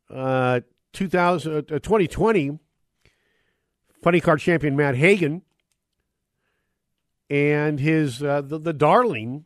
uh, 0.09 0.61
2000, 0.93 1.57
uh, 1.57 1.61
2020 1.79 2.59
funny 4.01 4.21
car 4.21 4.37
champion 4.37 4.75
Matt 4.75 4.95
Hagan 4.95 5.41
and 7.29 7.79
his 7.79 8.23
uh, 8.23 8.41
the, 8.41 8.57
the 8.57 8.73
darling. 8.73 9.45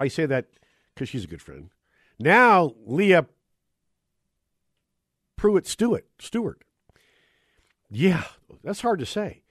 I 0.00 0.08
say 0.08 0.26
that 0.26 0.46
because 0.94 1.08
she's 1.08 1.24
a 1.24 1.28
good 1.28 1.42
friend. 1.42 1.70
Now 2.18 2.74
Leah 2.86 3.26
Pruett 5.38 5.66
Stewart. 5.66 6.06
Stewart. 6.18 6.62
Yeah, 7.90 8.24
that's 8.62 8.82
hard 8.82 8.98
to 9.00 9.06
say. 9.06 9.42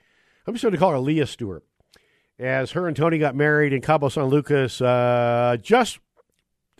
I'm 0.45 0.53
just 0.53 0.61
going 0.61 0.73
to 0.73 0.77
call 0.77 0.91
her 0.91 0.99
Leah 0.99 1.27
Stewart. 1.27 1.63
As 2.39 2.71
her 2.71 2.87
and 2.87 2.95
Tony 2.95 3.17
got 3.17 3.35
married 3.35 3.73
in 3.73 3.81
Cabo 3.81 4.09
San 4.09 4.25
Lucas 4.25 4.79
uh, 4.81 5.57
just, 5.61 5.99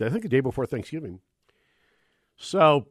I 0.00 0.08
think, 0.08 0.22
the 0.22 0.28
day 0.28 0.40
before 0.40 0.66
Thanksgiving. 0.66 1.20
So, 2.36 2.86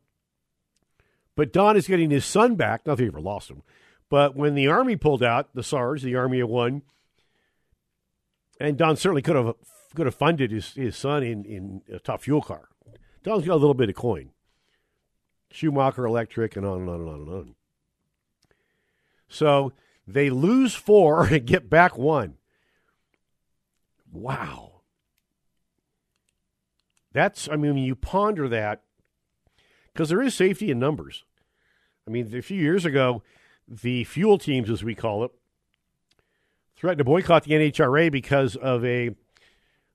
but 1.35 1.53
Don 1.53 1.77
is 1.77 1.87
getting 1.87 2.09
his 2.09 2.25
son 2.25 2.55
back. 2.55 2.85
Not 2.85 2.97
that 2.97 3.03
he 3.03 3.07
ever 3.07 3.21
lost 3.21 3.49
him. 3.49 3.63
But 4.09 4.35
when 4.35 4.55
the 4.55 4.67
Army 4.67 4.95
pulled 4.95 5.23
out, 5.23 5.53
the 5.53 5.63
SARS, 5.63 6.01
the 6.01 6.15
Army 6.15 6.39
of 6.41 6.49
One, 6.49 6.81
and 8.59 8.77
Don 8.77 8.97
certainly 8.97 9.21
could 9.21 9.35
have 9.35 9.55
could 9.95 10.05
have 10.05 10.15
funded 10.15 10.51
his, 10.51 10.73
his 10.73 10.95
son 10.95 11.23
in, 11.23 11.43
in 11.45 11.81
a 11.91 11.99
top 11.99 12.21
fuel 12.21 12.41
car. 12.41 12.69
Don's 13.23 13.45
got 13.45 13.55
a 13.55 13.55
little 13.55 13.73
bit 13.73 13.89
of 13.89 13.95
coin. 13.95 14.29
Schumacher 15.49 16.05
Electric, 16.05 16.55
and 16.55 16.65
on 16.65 16.81
and 16.81 16.89
on 16.89 16.99
and 16.99 17.09
on 17.09 17.19
and 17.21 17.29
on. 17.29 17.55
So 19.27 19.73
they 20.07 20.29
lose 20.29 20.75
four 20.75 21.25
and 21.33 21.45
get 21.45 21.69
back 21.69 21.97
one. 21.97 22.35
Wow. 24.11 24.81
That's, 27.13 27.49
I 27.49 27.55
mean, 27.55 27.77
you 27.77 27.95
ponder 27.95 28.47
that, 28.49 28.83
because 29.91 30.09
there 30.09 30.21
is 30.21 30.35
safety 30.35 30.69
in 30.69 30.79
numbers. 30.79 31.23
I 32.07 32.11
mean, 32.11 32.33
a 32.35 32.41
few 32.41 32.61
years 32.61 32.85
ago, 32.85 33.23
the 33.67 34.03
fuel 34.03 34.37
teams, 34.37 34.69
as 34.69 34.83
we 34.83 34.95
call 34.95 35.23
it, 35.23 35.31
threatened 36.75 36.99
to 36.99 37.03
boycott 37.03 37.43
the 37.43 37.51
NHRA 37.51 38.11
because 38.11 38.55
of 38.55 38.85
a. 38.85 39.15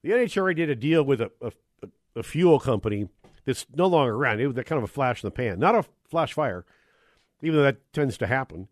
The 0.03 0.11
NHRA 0.11 0.57
did 0.57 0.69
a 0.69 0.75
deal 0.75 1.05
with 1.05 1.21
a, 1.21 1.31
a, 1.41 1.53
a 2.17 2.23
fuel 2.23 2.59
company 2.59 3.09
that's 3.45 3.67
no 3.75 3.87
longer 3.87 4.15
around. 4.15 4.41
It 4.41 4.47
was 4.49 4.57
kind 4.65 4.79
of 4.79 4.85
a 4.85 4.89
flash 4.89 5.23
in 5.23 5.29
the 5.29 5.31
pan, 5.31 5.61
not 5.61 5.77
a 5.77 5.85
flash 6.09 6.33
fire, 6.33 6.65
even 7.41 7.57
though 7.57 7.63
that 7.63 7.93
tends 7.93 8.19
to 8.19 8.27
happen. 8.27 8.69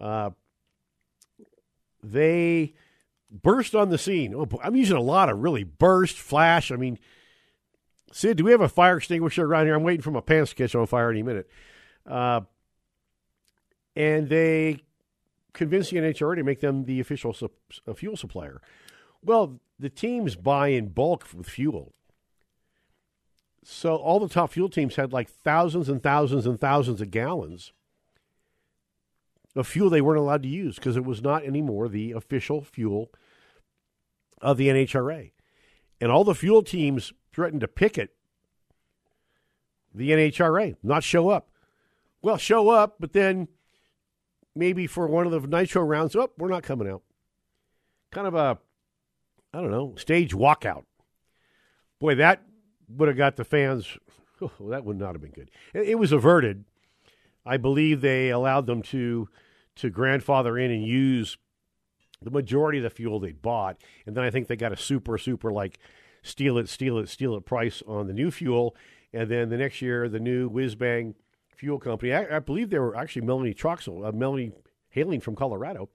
Uh, 0.00 0.30
they 2.02 2.74
burst 3.30 3.74
on 3.74 3.90
the 3.90 3.98
scene. 3.98 4.34
Oh, 4.34 4.48
I'm 4.62 4.76
using 4.76 4.96
a 4.96 5.02
lot 5.02 5.28
of 5.28 5.38
really 5.38 5.64
burst, 5.64 6.18
flash. 6.18 6.70
I 6.70 6.76
mean, 6.76 6.98
Sid, 8.12 8.38
do 8.38 8.44
we 8.44 8.52
have 8.52 8.60
a 8.60 8.68
fire 8.68 8.98
extinguisher 8.98 9.44
around 9.44 9.66
here? 9.66 9.74
I'm 9.74 9.82
waiting 9.82 10.02
for 10.02 10.10
my 10.10 10.20
pants 10.20 10.50
to 10.50 10.56
catch 10.56 10.74
on 10.74 10.86
fire 10.86 11.10
any 11.10 11.22
minute. 11.22 11.48
Uh, 12.06 12.42
and 13.94 14.28
they 14.28 14.80
convinced 15.52 15.90
the 15.90 15.98
NHRA 15.98 16.36
to 16.36 16.44
make 16.44 16.60
them 16.60 16.84
the 16.84 17.00
official 17.00 17.32
su- 17.32 17.50
fuel 17.94 18.16
supplier. 18.16 18.60
Well, 19.22 19.60
the 19.78 19.90
teams 19.90 20.36
buy 20.36 20.68
in 20.68 20.88
bulk 20.88 21.26
with 21.34 21.48
fuel. 21.48 21.92
So 23.64 23.96
all 23.96 24.20
the 24.20 24.28
top 24.28 24.52
fuel 24.52 24.68
teams 24.68 24.96
had 24.96 25.12
like 25.12 25.28
thousands 25.28 25.88
and 25.88 26.02
thousands 26.02 26.46
and 26.46 26.58
thousands 26.58 27.00
of 27.00 27.10
gallons 27.10 27.72
of 29.56 29.66
fuel 29.66 29.90
they 29.90 30.00
weren't 30.00 30.20
allowed 30.20 30.42
to 30.42 30.48
use 30.48 30.76
because 30.76 30.96
it 30.96 31.04
was 31.04 31.22
not 31.22 31.44
anymore 31.44 31.88
the 31.88 32.12
official 32.12 32.62
fuel 32.62 33.10
of 34.40 34.56
the 34.56 34.68
NHRA. 34.68 35.32
And 36.00 36.10
all 36.10 36.24
the 36.24 36.34
fuel 36.34 36.62
teams 36.62 37.12
threatened 37.32 37.60
to 37.62 37.68
picket 37.68 38.10
the 39.94 40.10
NHRA, 40.10 40.76
not 40.82 41.02
show 41.02 41.28
up. 41.30 41.50
Well, 42.22 42.36
show 42.36 42.68
up, 42.68 42.96
but 43.00 43.12
then 43.12 43.48
maybe 44.54 44.86
for 44.86 45.06
one 45.06 45.26
of 45.26 45.32
the 45.32 45.48
nitro 45.48 45.82
rounds, 45.82 46.14
oh, 46.14 46.30
we're 46.36 46.48
not 46.48 46.62
coming 46.62 46.88
out. 46.88 47.02
Kind 48.10 48.26
of 48.26 48.34
a, 48.34 48.58
I 49.52 49.60
don't 49.60 49.70
know, 49.70 49.94
stage 49.96 50.34
walkout. 50.34 50.84
Boy, 52.00 52.16
that 52.16 52.42
would 52.88 53.08
have 53.08 53.16
got 53.16 53.36
the 53.36 53.44
fans. 53.44 53.96
Oh, 54.40 54.68
that 54.68 54.84
would 54.84 55.00
not 55.00 55.16
have 55.16 55.20
been 55.20 55.32
good. 55.32 55.50
It 55.74 55.98
was 55.98 56.12
averted. 56.12 56.64
I 57.48 57.56
believe 57.56 58.02
they 58.02 58.28
allowed 58.28 58.66
them 58.66 58.82
to 58.82 59.28
to 59.76 59.90
grandfather 59.90 60.58
in 60.58 60.70
and 60.70 60.84
use 60.84 61.38
the 62.20 62.30
majority 62.30 62.78
of 62.78 62.84
the 62.84 62.90
fuel 62.90 63.20
they 63.20 63.32
bought, 63.32 63.80
and 64.04 64.16
then 64.16 64.24
I 64.24 64.30
think 64.30 64.48
they 64.48 64.56
got 64.56 64.72
a 64.72 64.76
super 64.76 65.16
super 65.16 65.50
like 65.50 65.78
steal 66.22 66.58
it, 66.58 66.68
steal 66.68 66.98
it, 66.98 67.08
steal 67.08 67.34
it 67.36 67.46
price 67.46 67.82
on 67.86 68.06
the 68.06 68.12
new 68.12 68.30
fuel, 68.30 68.76
and 69.12 69.30
then 69.30 69.48
the 69.48 69.56
next 69.56 69.80
year 69.80 70.08
the 70.08 70.20
new 70.20 70.48
whiz 70.48 70.74
bang 70.74 71.14
fuel 71.56 71.78
company. 71.78 72.12
I, 72.12 72.36
I, 72.36 72.38
believe 72.38 72.70
they 72.70 72.78
were 72.78 72.94
actually 72.94 73.22
Melanie 73.22 73.54
Troxel, 73.54 74.06
uh, 74.06 74.12
Melanie 74.12 74.52
hailing 74.90 75.20
from 75.20 75.34
Colorado, 75.34 75.88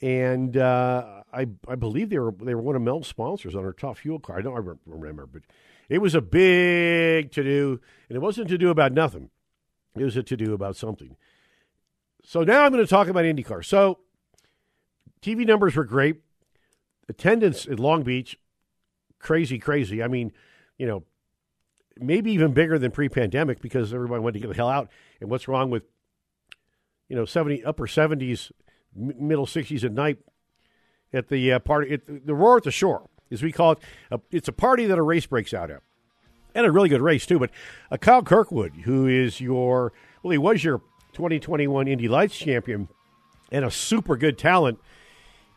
and 0.00 0.56
uh, 0.56 1.22
I 1.32 1.46
I 1.68 1.74
believe 1.74 2.08
they 2.08 2.18
were 2.18 2.32
they 2.40 2.54
were 2.54 2.62
one 2.62 2.76
of 2.76 2.82
Mel's 2.82 3.08
sponsors 3.08 3.54
on 3.54 3.62
her 3.62 3.74
top 3.74 3.98
fuel 3.98 4.20
car. 4.20 4.38
I 4.38 4.42
don't 4.42 4.78
remember, 4.86 5.26
but 5.26 5.42
it 5.88 5.98
was 5.98 6.14
a 6.14 6.20
big 6.20 7.32
to 7.32 7.42
do, 7.42 7.80
and 8.08 8.16
it 8.16 8.20
wasn't 8.20 8.48
to 8.48 8.58
do 8.58 8.70
about 8.70 8.92
nothing. 8.92 9.30
It 9.96 10.04
was 10.04 10.16
a 10.16 10.22
to 10.22 10.36
do 10.36 10.54
about 10.54 10.76
something. 10.76 11.16
So 12.24 12.42
now 12.42 12.64
I'm 12.64 12.72
going 12.72 12.84
to 12.84 12.90
talk 12.90 13.08
about 13.08 13.24
IndyCar. 13.24 13.64
So 13.64 14.00
TV 15.22 15.46
numbers 15.46 15.76
were 15.76 15.84
great. 15.84 16.16
Attendance 17.08 17.66
at 17.66 17.78
Long 17.78 18.02
Beach, 18.02 18.38
crazy, 19.18 19.58
crazy. 19.58 20.02
I 20.02 20.08
mean, 20.08 20.32
you 20.78 20.86
know, 20.86 21.04
maybe 21.98 22.32
even 22.32 22.52
bigger 22.52 22.78
than 22.78 22.90
pre-pandemic 22.90 23.60
because 23.60 23.92
everybody 23.92 24.22
wanted 24.22 24.34
to 24.34 24.40
get 24.40 24.48
the 24.48 24.54
hell 24.54 24.70
out. 24.70 24.90
And 25.20 25.30
what's 25.30 25.46
wrong 25.46 25.70
with, 25.70 25.84
you 27.08 27.16
know, 27.16 27.26
seventy 27.26 27.62
upper 27.62 27.86
seventies, 27.86 28.50
middle 28.94 29.46
sixties 29.46 29.84
at 29.84 29.92
night 29.92 30.18
at 31.12 31.28
the 31.28 31.52
uh, 31.52 31.58
party, 31.58 31.92
at 31.92 32.26
the 32.26 32.34
roar 32.34 32.56
at 32.56 32.64
the 32.64 32.70
shore, 32.70 33.08
as 33.30 33.42
we 33.42 33.52
call 33.52 33.72
it. 33.72 33.78
It's 34.30 34.48
a 34.48 34.52
party 34.52 34.86
that 34.86 34.98
a 34.98 35.02
race 35.02 35.26
breaks 35.26 35.52
out 35.54 35.70
at, 35.70 35.82
and 36.54 36.66
a 36.66 36.72
really 36.72 36.88
good 36.88 37.02
race 37.02 37.26
too. 37.26 37.38
But 37.38 37.50
uh, 37.90 37.96
Kyle 37.96 38.22
Kirkwood, 38.22 38.72
who 38.84 39.06
is 39.06 39.40
your 39.40 39.92
well, 40.22 40.32
he 40.32 40.38
was 40.38 40.64
your 40.64 40.78
2021 41.12 41.88
Indy 41.88 42.08
Lights 42.08 42.36
champion 42.36 42.88
and 43.52 43.64
a 43.64 43.70
super 43.70 44.16
good 44.16 44.38
talent. 44.38 44.78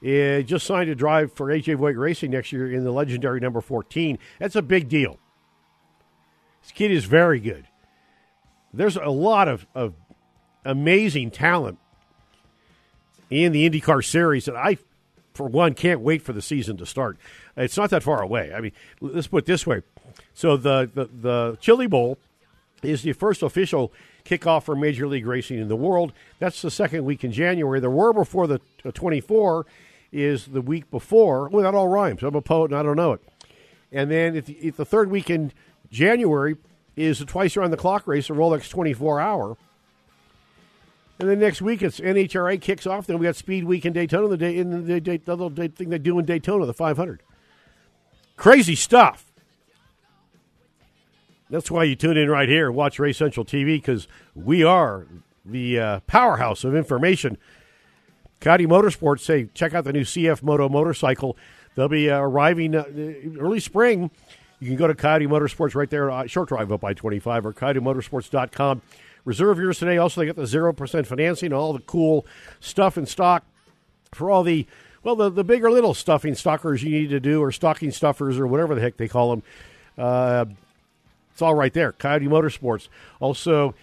Uh, 0.03 0.41
just 0.41 0.67
signed 0.67 0.87
to 0.87 0.95
drive 0.95 1.33
for 1.33 1.47
AJ 1.47 1.77
Foyt 1.77 1.97
Racing 1.97 2.29
next 2.29 2.51
year 2.51 2.71
in 2.71 2.83
the 2.83 2.91
legendary 2.91 3.39
number 3.39 3.61
14. 3.61 4.19
That's 4.37 4.55
a 4.55 4.61
big 4.61 4.89
deal. 4.89 5.17
This 6.61 6.71
kid 6.71 6.91
is 6.91 7.05
very 7.05 7.39
good. 7.39 7.65
There's 8.71 8.95
a 8.95 9.09
lot 9.09 9.47
of, 9.47 9.65
of 9.73 9.95
amazing 10.63 11.31
talent 11.31 11.79
in 13.31 13.51
the 13.53 13.67
IndyCar 13.67 14.05
series 14.05 14.45
that 14.45 14.55
I, 14.55 14.77
for 15.37 15.47
one, 15.47 15.73
can't 15.73 16.01
wait 16.01 16.21
for 16.21 16.33
the 16.33 16.41
season 16.41 16.75
to 16.77 16.85
start. 16.85 17.17
It's 17.55 17.77
not 17.77 17.89
that 17.91 18.03
far 18.03 18.21
away. 18.21 18.53
I 18.53 18.59
mean, 18.59 18.73
let's 18.99 19.27
put 19.27 19.43
it 19.43 19.45
this 19.45 19.65
way. 19.65 19.81
So 20.33 20.57
the, 20.57 20.89
the, 20.93 21.05
the 21.05 21.57
Chili 21.61 21.87
Bowl 21.87 22.17
is 22.83 23.03
the 23.03 23.13
first 23.13 23.41
official 23.43 23.93
kickoff 24.25 24.63
for 24.63 24.75
Major 24.75 25.07
League 25.07 25.25
Racing 25.25 25.59
in 25.59 25.67
the 25.67 25.75
world. 25.75 26.11
That's 26.39 26.61
the 26.61 26.71
second 26.71 27.05
week 27.05 27.23
in 27.23 27.31
January. 27.31 27.79
The 27.79 27.89
War 27.89 28.13
Before 28.13 28.47
the 28.47 28.59
24 28.93 29.65
is 30.11 30.47
the 30.47 30.61
week 30.61 30.89
before. 30.91 31.49
Well, 31.49 31.63
that 31.63 31.75
all 31.75 31.87
rhymes. 31.87 32.23
I'm 32.23 32.35
a 32.35 32.41
poet 32.41 32.71
and 32.71 32.79
I 32.79 32.83
don't 32.83 32.95
know 32.95 33.13
it. 33.13 33.21
And 33.91 34.11
then 34.11 34.35
if 34.35 34.45
the, 34.45 34.53
if 34.53 34.77
the 34.77 34.85
third 34.85 35.09
week 35.09 35.29
in 35.29 35.53
January 35.91 36.57
is 36.95 37.19
the 37.19 37.25
twice 37.25 37.55
around 37.55 37.71
the 37.71 37.77
clock 37.77 38.07
race, 38.07 38.27
the 38.27 38.33
Rolex 38.33 38.69
24 38.69 39.19
hour. 39.19 39.57
And 41.19 41.29
then 41.29 41.39
next 41.39 41.61
week 41.61 41.81
it's 41.81 41.99
NHRA 41.99 42.61
kicks 42.61 42.85
off. 42.85 43.07
Then 43.07 43.17
we 43.17 43.25
got 43.25 43.35
Speed 43.35 43.63
Week 43.63 43.85
in 43.85 43.93
Daytona, 43.93 44.27
the 44.27 44.37
day 44.37 44.57
in 44.57 44.85
the, 44.85 44.99
the, 44.99 45.17
the 45.17 45.35
little 45.35 45.49
thing 45.49 45.89
they 45.89 45.97
do 45.97 46.19
in 46.19 46.25
Daytona, 46.25 46.65
the 46.65 46.73
500. 46.73 47.23
Crazy 48.35 48.75
stuff. 48.75 49.31
That's 51.49 51.71
why 51.71 51.85
you 51.85 51.95
tune 51.95 52.17
in 52.17 52.29
right 52.29 52.49
here 52.49 52.71
watch 52.71 52.99
Race 52.99 53.17
Central 53.17 53.45
TV 53.45 53.77
because 53.77 54.07
we 54.35 54.63
are 54.63 55.07
the 55.45 55.79
uh, 55.79 55.99
powerhouse 56.01 56.63
of 56.63 56.75
information. 56.75 57.37
Coyote 58.39 58.67
Motorsports 58.67 59.21
say 59.21 59.47
check 59.53 59.73
out 59.73 59.85
the 59.85 59.93
new 59.93 60.01
CF 60.01 60.43
Moto 60.43 60.69
motorcycle. 60.69 61.37
They'll 61.75 61.87
be 61.87 62.09
uh, 62.09 62.19
arriving 62.19 62.75
uh, 62.75 62.83
early 63.39 63.59
spring. 63.59 64.11
You 64.59 64.67
can 64.67 64.75
go 64.75 64.87
to 64.87 64.95
Coyote 64.95 65.27
Motorsports 65.27 65.73
right 65.73 65.89
there, 65.89 66.11
uh, 66.11 66.27
short 66.27 66.49
drive 66.49 66.71
up 66.71 66.81
by 66.81 66.93
25 66.93 67.45
or 67.45 67.53
coyotemotorsports.com. 67.53 68.81
Reserve 69.27 69.59
yours 69.59 69.77
today. 69.77 69.97
Also, 69.97 70.21
they 70.21 70.25
got 70.25 70.37
the 70.37 70.43
0% 70.43 71.05
financing, 71.05 71.51
all 71.51 71.73
the 71.73 71.79
cool 71.79 72.25
stuff 72.61 72.97
in 72.97 73.05
stock 73.05 73.43
for 74.13 74.31
all 74.31 74.41
the, 74.41 74.65
well, 75.03 75.17
the, 75.17 75.29
the 75.29 75.43
big 75.43 75.65
or 75.65 75.69
little 75.69 75.93
stuffing 75.93 76.33
stockers 76.33 76.81
you 76.81 76.91
need 76.91 77.09
to 77.09 77.19
do 77.19 77.43
or 77.43 77.51
stocking 77.51 77.91
stuffers 77.91 78.39
or 78.39 78.47
whatever 78.47 78.73
the 78.73 78.79
heck 78.79 78.95
they 78.95 79.09
call 79.09 79.31
them. 79.31 79.43
Uh, 79.97 80.45
it's 81.33 81.41
all 81.41 81.55
right 81.55 81.73
there. 81.73 81.91
Coyote 81.91 82.25
Motorsports. 82.25 82.87
Also, 83.19 83.75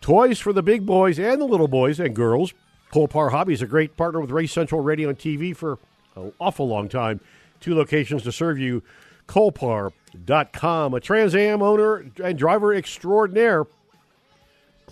toys 0.00 0.38
for 0.38 0.52
the 0.52 0.62
big 0.62 0.86
boys 0.86 1.18
and 1.18 1.40
the 1.40 1.46
little 1.46 1.66
boys 1.66 1.98
and 1.98 2.14
girls. 2.14 2.54
Colpar 2.92 3.32
Hobby 3.32 3.54
is 3.54 3.62
a 3.62 3.66
great 3.66 3.96
partner 3.96 4.20
with 4.20 4.30
Race 4.30 4.52
Central 4.52 4.82
Radio 4.82 5.08
and 5.08 5.18
TV 5.18 5.56
for 5.56 5.80
an 6.14 6.32
awful 6.38 6.68
long 6.68 6.88
time. 6.88 7.18
Two 7.58 7.74
locations 7.74 8.22
to 8.22 8.30
serve 8.30 8.56
you. 8.56 8.84
Colpar.com. 9.26 10.94
A 10.94 11.00
Trans 11.00 11.34
Am 11.34 11.60
owner 11.60 12.06
and 12.22 12.38
driver 12.38 12.72
extraordinaire. 12.72 13.66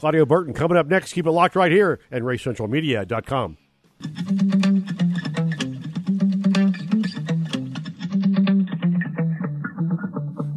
Claudio 0.01 0.25
Burton 0.25 0.55
coming 0.55 0.79
up 0.79 0.87
next. 0.87 1.13
Keep 1.13 1.27
it 1.27 1.31
locked 1.31 1.55
right 1.55 1.71
here 1.71 2.01
at 2.11 2.23
RaceCentralMedia.com. 2.23 3.59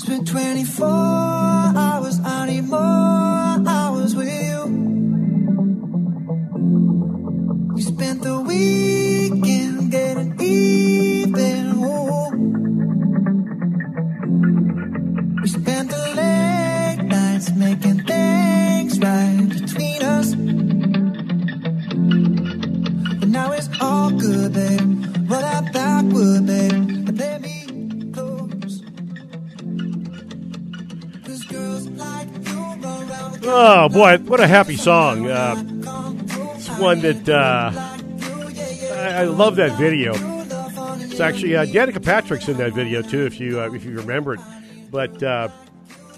Been 0.08 0.26
24 0.26 0.88
hours, 0.88 2.22
I 2.24 2.46
need 2.48 2.62
more 2.62 2.80
hours 2.80 4.16
with 4.16 4.30
you. 4.30 4.64
You 7.76 7.84
spent 7.84 8.22
the 8.24 8.40
weekend 8.40 9.92
getting 9.92 10.40
even. 10.40 11.84
Ooh. 11.84 12.30
We 15.42 15.48
spent 15.50 15.83
Oh 33.84 33.90
boy, 33.90 34.18
what 34.20 34.40
a 34.40 34.48
happy 34.48 34.78
song! 34.78 35.28
Uh, 35.30 35.62
it's 36.56 36.70
one 36.80 37.02
that 37.02 37.28
uh, 37.28 37.70
I, 38.94 39.08
I, 39.10 39.24
love 39.26 39.58
that 39.58 39.78
video. 39.78 40.14
It's 41.02 41.20
actually 41.20 41.58
uh, 41.58 41.66
Danica 41.66 42.02
Patrick's 42.02 42.48
in 42.48 42.56
that 42.60 42.72
video 42.72 43.02
too, 43.02 43.26
if 43.26 43.42
you 43.42 43.60
uh, 43.60 43.70
if 43.72 43.84
you 43.84 43.92
remember 43.92 44.36
it. 44.36 44.40
But 44.90 45.22
uh, 45.22 45.50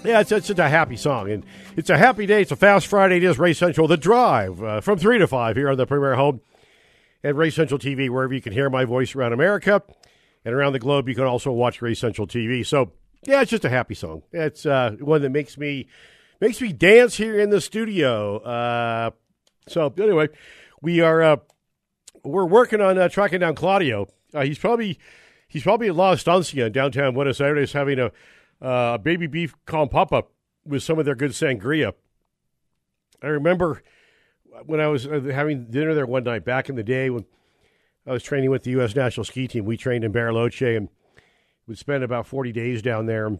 yeah, 0.04 0.20
it's, 0.20 0.30
it's, 0.30 0.48
a 0.48 0.68
happy 0.68 0.94
song, 0.94 1.28
and 1.28 1.44
it's 1.74 1.90
a 1.90 1.98
happy 1.98 2.24
day. 2.24 2.42
It's 2.42 2.52
a 2.52 2.56
fast 2.56 2.86
Friday. 2.86 3.16
It 3.16 3.24
is 3.24 3.36
Race 3.36 3.58
Central, 3.58 3.88
the 3.88 3.96
drive 3.96 4.62
uh, 4.62 4.80
from 4.80 5.00
three 5.00 5.18
to 5.18 5.26
five 5.26 5.56
here 5.56 5.68
on 5.68 5.76
the 5.76 5.86
Premier 5.86 6.14
Home 6.14 6.42
at 7.24 7.34
Race 7.34 7.56
Central 7.56 7.80
TV, 7.80 8.08
wherever 8.08 8.32
you 8.32 8.40
can 8.40 8.52
hear 8.52 8.70
my 8.70 8.84
voice 8.84 9.16
around 9.16 9.32
America 9.32 9.82
and 10.44 10.54
around 10.54 10.72
the 10.72 10.78
globe. 10.78 11.08
You 11.08 11.16
can 11.16 11.24
also 11.24 11.50
watch 11.50 11.82
Race 11.82 11.98
Central 11.98 12.28
TV. 12.28 12.64
So 12.64 12.92
yeah, 13.24 13.40
it's 13.40 13.50
just 13.50 13.64
a 13.64 13.70
happy 13.70 13.94
song. 13.96 14.22
It's 14.30 14.64
one 14.64 15.22
that 15.22 15.30
makes 15.30 15.58
me 15.58 15.88
makes 16.40 16.60
me 16.60 16.72
dance 16.72 17.16
here 17.16 17.38
in 17.38 17.50
the 17.50 17.60
studio. 17.60 18.38
Uh, 18.38 19.10
so 19.68 19.92
anyway, 19.98 20.28
we 20.82 21.00
are 21.00 21.22
uh, 21.22 21.36
we're 22.24 22.46
working 22.46 22.80
on 22.80 22.98
uh, 22.98 23.08
tracking 23.08 23.40
down 23.40 23.54
Claudio. 23.54 24.08
Uh, 24.34 24.42
he's 24.42 24.58
probably 24.58 24.98
he's 25.48 25.62
probably 25.62 25.88
at 25.88 25.96
La 25.96 26.12
Estancia 26.12 26.66
in 26.66 26.72
downtown 26.72 27.14
Buenos 27.14 27.40
Aires 27.40 27.72
having 27.72 27.98
a 27.98 28.12
uh, 28.60 28.98
baby 28.98 29.26
beef 29.26 29.54
con 29.66 29.88
papa 29.88 30.24
with 30.64 30.82
some 30.82 30.98
of 30.98 31.04
their 31.04 31.14
good 31.14 31.32
sangria. 31.32 31.92
I 33.22 33.28
remember 33.28 33.82
when 34.64 34.80
I 34.80 34.88
was 34.88 35.06
uh, 35.06 35.20
having 35.32 35.70
dinner 35.70 35.94
there 35.94 36.06
one 36.06 36.24
night 36.24 36.44
back 36.44 36.68
in 36.68 36.76
the 36.76 36.82
day 36.82 37.10
when 37.10 37.24
I 38.06 38.12
was 38.12 38.22
training 38.22 38.50
with 38.50 38.62
the 38.62 38.70
U.S. 38.72 38.94
national 38.94 39.24
ski 39.24 39.48
team. 39.48 39.64
We 39.64 39.76
trained 39.76 40.04
in 40.04 40.12
Bariloche 40.12 40.76
and 40.76 40.88
we'd 41.66 41.78
spend 41.78 42.04
about 42.04 42.26
40 42.26 42.52
days 42.52 42.82
down 42.82 43.06
there. 43.06 43.38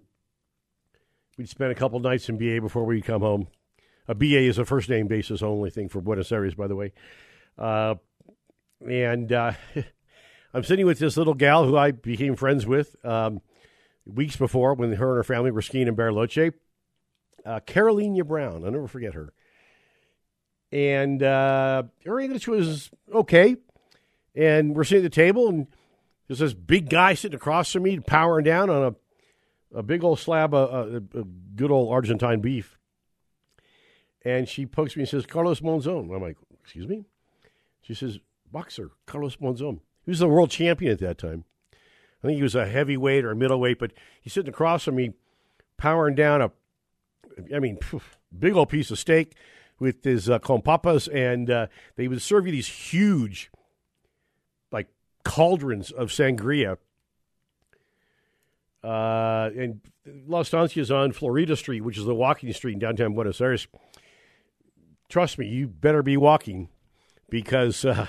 We'd 1.38 1.51
spend 1.51 1.70
a 1.70 1.75
couple 1.75 2.01
nights 2.01 2.31
in 2.31 2.38
BA 2.38 2.62
before 2.62 2.85
we'd 2.85 3.05
come 3.05 3.20
home. 3.20 3.49
A 4.09 4.14
BA 4.14 4.40
is 4.40 4.57
a 4.57 4.64
first 4.64 4.88
name 4.88 5.07
basis 5.07 5.42
only 5.42 5.68
thing 5.68 5.88
for 5.88 6.01
Buenos 6.01 6.33
Aires, 6.33 6.55
by 6.55 6.66
the 6.66 6.77
way. 6.77 6.92
Uh, 7.59 7.96
and 8.88 9.31
uh, 9.33 9.53
I'm 10.55 10.64
sitting 10.64 10.87
with 10.87 10.99
this 10.99 11.18
little 11.18 11.35
gal 11.35 11.66
who 11.66 11.77
I 11.77 11.90
became 11.90 12.37
friends 12.37 12.66
with 12.66 12.96
um, 13.05 13.42
weeks 14.07 14.37
before 14.37 14.72
when 14.75 14.94
her 14.94 15.11
and 15.11 15.16
her 15.18 15.25
family 15.25 15.51
were 15.51 15.61
skiing 15.61 15.88
in 15.88 15.96
Bariloche. 15.96 16.55
Uh, 17.44 17.61
Carolina 17.61 18.25
Brown, 18.25 18.64
I'll 18.64 18.70
never 18.70 18.88
forget 18.88 19.12
her. 19.12 19.35
And 20.72 21.22
uh, 21.22 21.83
her 22.07 22.18
English 22.18 22.49
was 22.49 22.90
okay. 23.12 23.57
And 24.35 24.75
we're 24.75 24.85
sitting 24.85 25.05
at 25.05 25.11
the 25.11 25.14
table, 25.14 25.49
and 25.49 25.66
there's 26.29 26.38
this 26.38 26.55
big 26.55 26.88
guy 26.88 27.12
sitting 27.12 27.37
across 27.37 27.72
from 27.72 27.83
me, 27.83 28.01
powering 28.01 28.44
down 28.44 28.70
on 28.70 28.83
a, 28.83 28.94
a 29.76 29.82
big 29.82 30.02
old 30.02 30.18
slab 30.18 30.54
of 30.54 30.94
a, 30.94 31.20
a 31.20 31.24
good 31.54 31.70
old 31.70 31.92
Argentine 31.92 32.40
beef. 32.40 32.78
And 34.24 34.48
she 34.48 34.66
pokes 34.66 34.96
me 34.96 35.02
and 35.02 35.08
says, 35.08 35.26
Carlos 35.26 35.60
Monzon. 35.60 36.12
I'm 36.12 36.22
like, 36.22 36.38
excuse 36.62 36.88
me? 36.88 37.04
She 37.82 37.94
says, 37.94 38.18
boxer, 38.50 38.90
Carlos 39.06 39.36
Monzon. 39.36 39.80
He 40.04 40.10
was 40.10 40.18
the 40.18 40.28
world 40.28 40.50
champion 40.50 40.90
at 40.92 40.98
that 41.00 41.18
time. 41.18 41.44
I 41.72 42.26
think 42.26 42.38
he 42.38 42.42
was 42.42 42.54
a 42.54 42.66
heavyweight 42.66 43.24
or 43.24 43.30
a 43.30 43.36
middleweight, 43.36 43.78
but 43.78 43.92
he's 44.20 44.32
sitting 44.32 44.48
across 44.48 44.84
from 44.84 44.96
me, 44.96 45.12
powering 45.76 46.14
down 46.14 46.40
a, 46.40 46.50
I 47.54 47.60
mean, 47.60 47.78
big 48.36 48.54
old 48.56 48.70
piece 48.70 48.90
of 48.90 48.98
steak 48.98 49.36
with 49.78 50.02
his 50.02 50.30
uh, 50.30 50.38
con 50.38 50.62
papas, 50.62 51.06
and 51.06 51.50
uh, 51.50 51.66
they 51.96 52.08
would 52.08 52.22
serve 52.22 52.46
you 52.46 52.52
these 52.52 52.66
huge, 52.66 53.50
like 54.72 54.88
cauldrons 55.22 55.90
of 55.90 56.08
sangria. 56.08 56.78
Uh, 58.87 59.51
and 59.59 59.81
La 60.29 60.40
Estancia 60.40 60.81
is 60.81 60.90
on 60.90 61.11
Florida 61.11 61.57
Street, 61.57 61.81
which 61.81 61.99
is 61.99 62.05
the 62.05 62.14
walking 62.14 62.53
street 62.53 62.75
in 62.75 62.79
downtown 62.79 63.14
Buenos 63.14 63.40
Aires 63.40 63.66
trust 65.09 65.38
me, 65.38 65.46
you 65.46 65.68
better 65.68 66.03
be 66.03 66.16
walking 66.16 66.68
because 67.29 67.85
uh, 67.85 68.07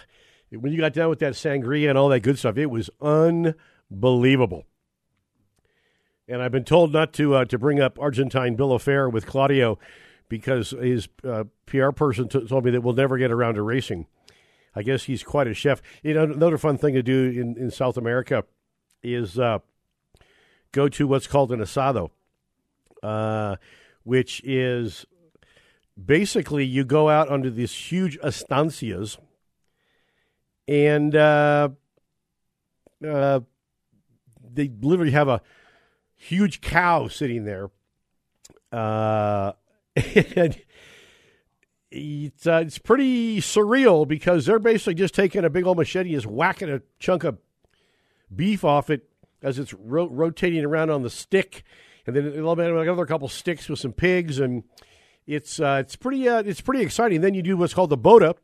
when 0.51 0.71
you 0.71 0.79
got 0.79 0.93
done 0.93 1.09
with 1.09 1.19
that 1.19 1.33
sangria 1.33 1.89
and 1.89 1.97
all 1.97 2.09
that 2.09 2.21
good 2.21 2.37
stuff, 2.37 2.57
it 2.57 2.67
was 2.67 2.89
unbelievable. 3.01 4.65
And 6.27 6.41
I've 6.41 6.51
been 6.51 6.65
told 6.65 6.91
not 6.91 7.13
to 7.13 7.35
uh, 7.35 7.45
to 7.45 7.57
bring 7.57 7.79
up 7.79 7.97
Argentine 7.99 8.55
bill 8.55 8.73
of 8.73 8.81
fare 8.81 9.09
with 9.09 9.25
Claudio 9.25 9.79
because 10.27 10.71
his 10.71 11.07
uh, 11.23 11.45
PR 11.65 11.91
person 11.91 12.27
t- 12.27 12.45
told 12.45 12.65
me 12.65 12.71
that 12.71 12.81
we'll 12.81 12.93
never 12.93 13.17
get 13.17 13.31
around 13.31 13.55
to 13.55 13.61
racing. 13.61 14.07
I 14.75 14.83
guess 14.83 15.03
he's 15.03 15.23
quite 15.23 15.47
a 15.47 15.53
chef. 15.53 15.81
You 16.03 16.13
know, 16.13 16.23
another 16.23 16.57
fun 16.57 16.77
thing 16.77 16.93
to 16.95 17.01
do 17.01 17.29
in, 17.29 17.57
in 17.57 17.71
South 17.71 17.95
America 17.95 18.43
is 19.01 19.39
uh, 19.39 19.59
go 20.77 20.87
to 20.87 21.07
what's 21.07 21.25
called 21.25 21.51
an 21.51 21.59
asado, 21.59 22.11
uh, 23.01 23.55
which 24.03 24.43
is 24.43 25.07
basically 26.03 26.63
you 26.63 26.85
go 26.85 27.09
out 27.09 27.27
under 27.29 27.49
these 27.49 27.73
huge 27.73 28.19
estancias 28.19 29.17
and 30.67 31.15
uh, 31.15 31.69
uh, 33.05 33.39
they 34.53 34.69
literally 34.81 35.11
have 35.11 35.27
a 35.27 35.41
huge 36.15 36.61
cow 36.61 37.07
sitting 37.07 37.43
there 37.43 37.71
uh, 38.71 39.53
and 40.35 40.61
it's, 41.89 42.45
uh, 42.45 42.61
it's 42.63 42.77
pretty 42.77 43.41
surreal 43.41 44.07
because 44.07 44.45
they're 44.45 44.59
basically 44.59 44.93
just 44.93 45.15
taking 45.15 45.43
a 45.43 45.49
big 45.49 45.65
old 45.65 45.77
machete 45.77 46.13
and 46.13 46.21
just 46.21 46.31
whacking 46.31 46.69
a 46.69 46.83
chunk 46.99 47.23
of 47.23 47.39
beef 48.35 48.63
off 48.63 48.91
it 48.91 49.09
as 49.41 49.59
it's 49.59 49.73
ro- 49.73 50.09
rotating 50.09 50.65
around 50.65 50.89
on 50.89 51.03
the 51.03 51.09
stick 51.09 51.63
and 52.05 52.15
then 52.15 52.25
another 52.25 53.05
couple 53.05 53.27
sticks 53.27 53.69
with 53.69 53.79
some 53.79 53.93
pigs 53.93 54.39
and 54.39 54.63
it's 55.27 55.59
uh, 55.59 55.77
it's 55.81 55.97
pretty 55.97 56.27
uh, 56.27 56.41
it's 56.43 56.61
pretty 56.61 56.81
exciting. 56.81 57.21
Then 57.21 57.33
you 57.33 57.43
do 57.43 57.57
what's 57.57 57.73
called 57.73 57.89
the 57.89 57.97
Bota. 57.97 58.35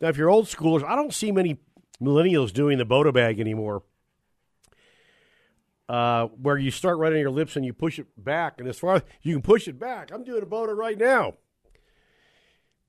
Now, 0.00 0.08
if 0.08 0.16
you're 0.16 0.30
old 0.30 0.46
schoolers, 0.46 0.82
I 0.82 0.96
don't 0.96 1.12
see 1.12 1.30
many 1.30 1.58
millennials 2.02 2.52
doing 2.52 2.78
the 2.78 2.84
Bota 2.86 3.12
bag 3.12 3.38
anymore. 3.38 3.82
Uh, 5.88 6.28
where 6.40 6.56
you 6.56 6.70
start 6.70 6.96
right 6.96 7.12
on 7.12 7.18
your 7.18 7.30
lips 7.30 7.54
and 7.54 7.66
you 7.66 7.74
push 7.74 7.98
it 7.98 8.06
back, 8.16 8.54
and 8.58 8.66
as 8.66 8.78
far 8.78 8.96
as 8.96 9.02
you 9.20 9.34
can 9.34 9.42
push 9.42 9.68
it 9.68 9.78
back, 9.78 10.10
I'm 10.10 10.24
doing 10.24 10.42
a 10.42 10.46
Bota 10.46 10.72
right 10.72 10.96
now. 10.96 11.34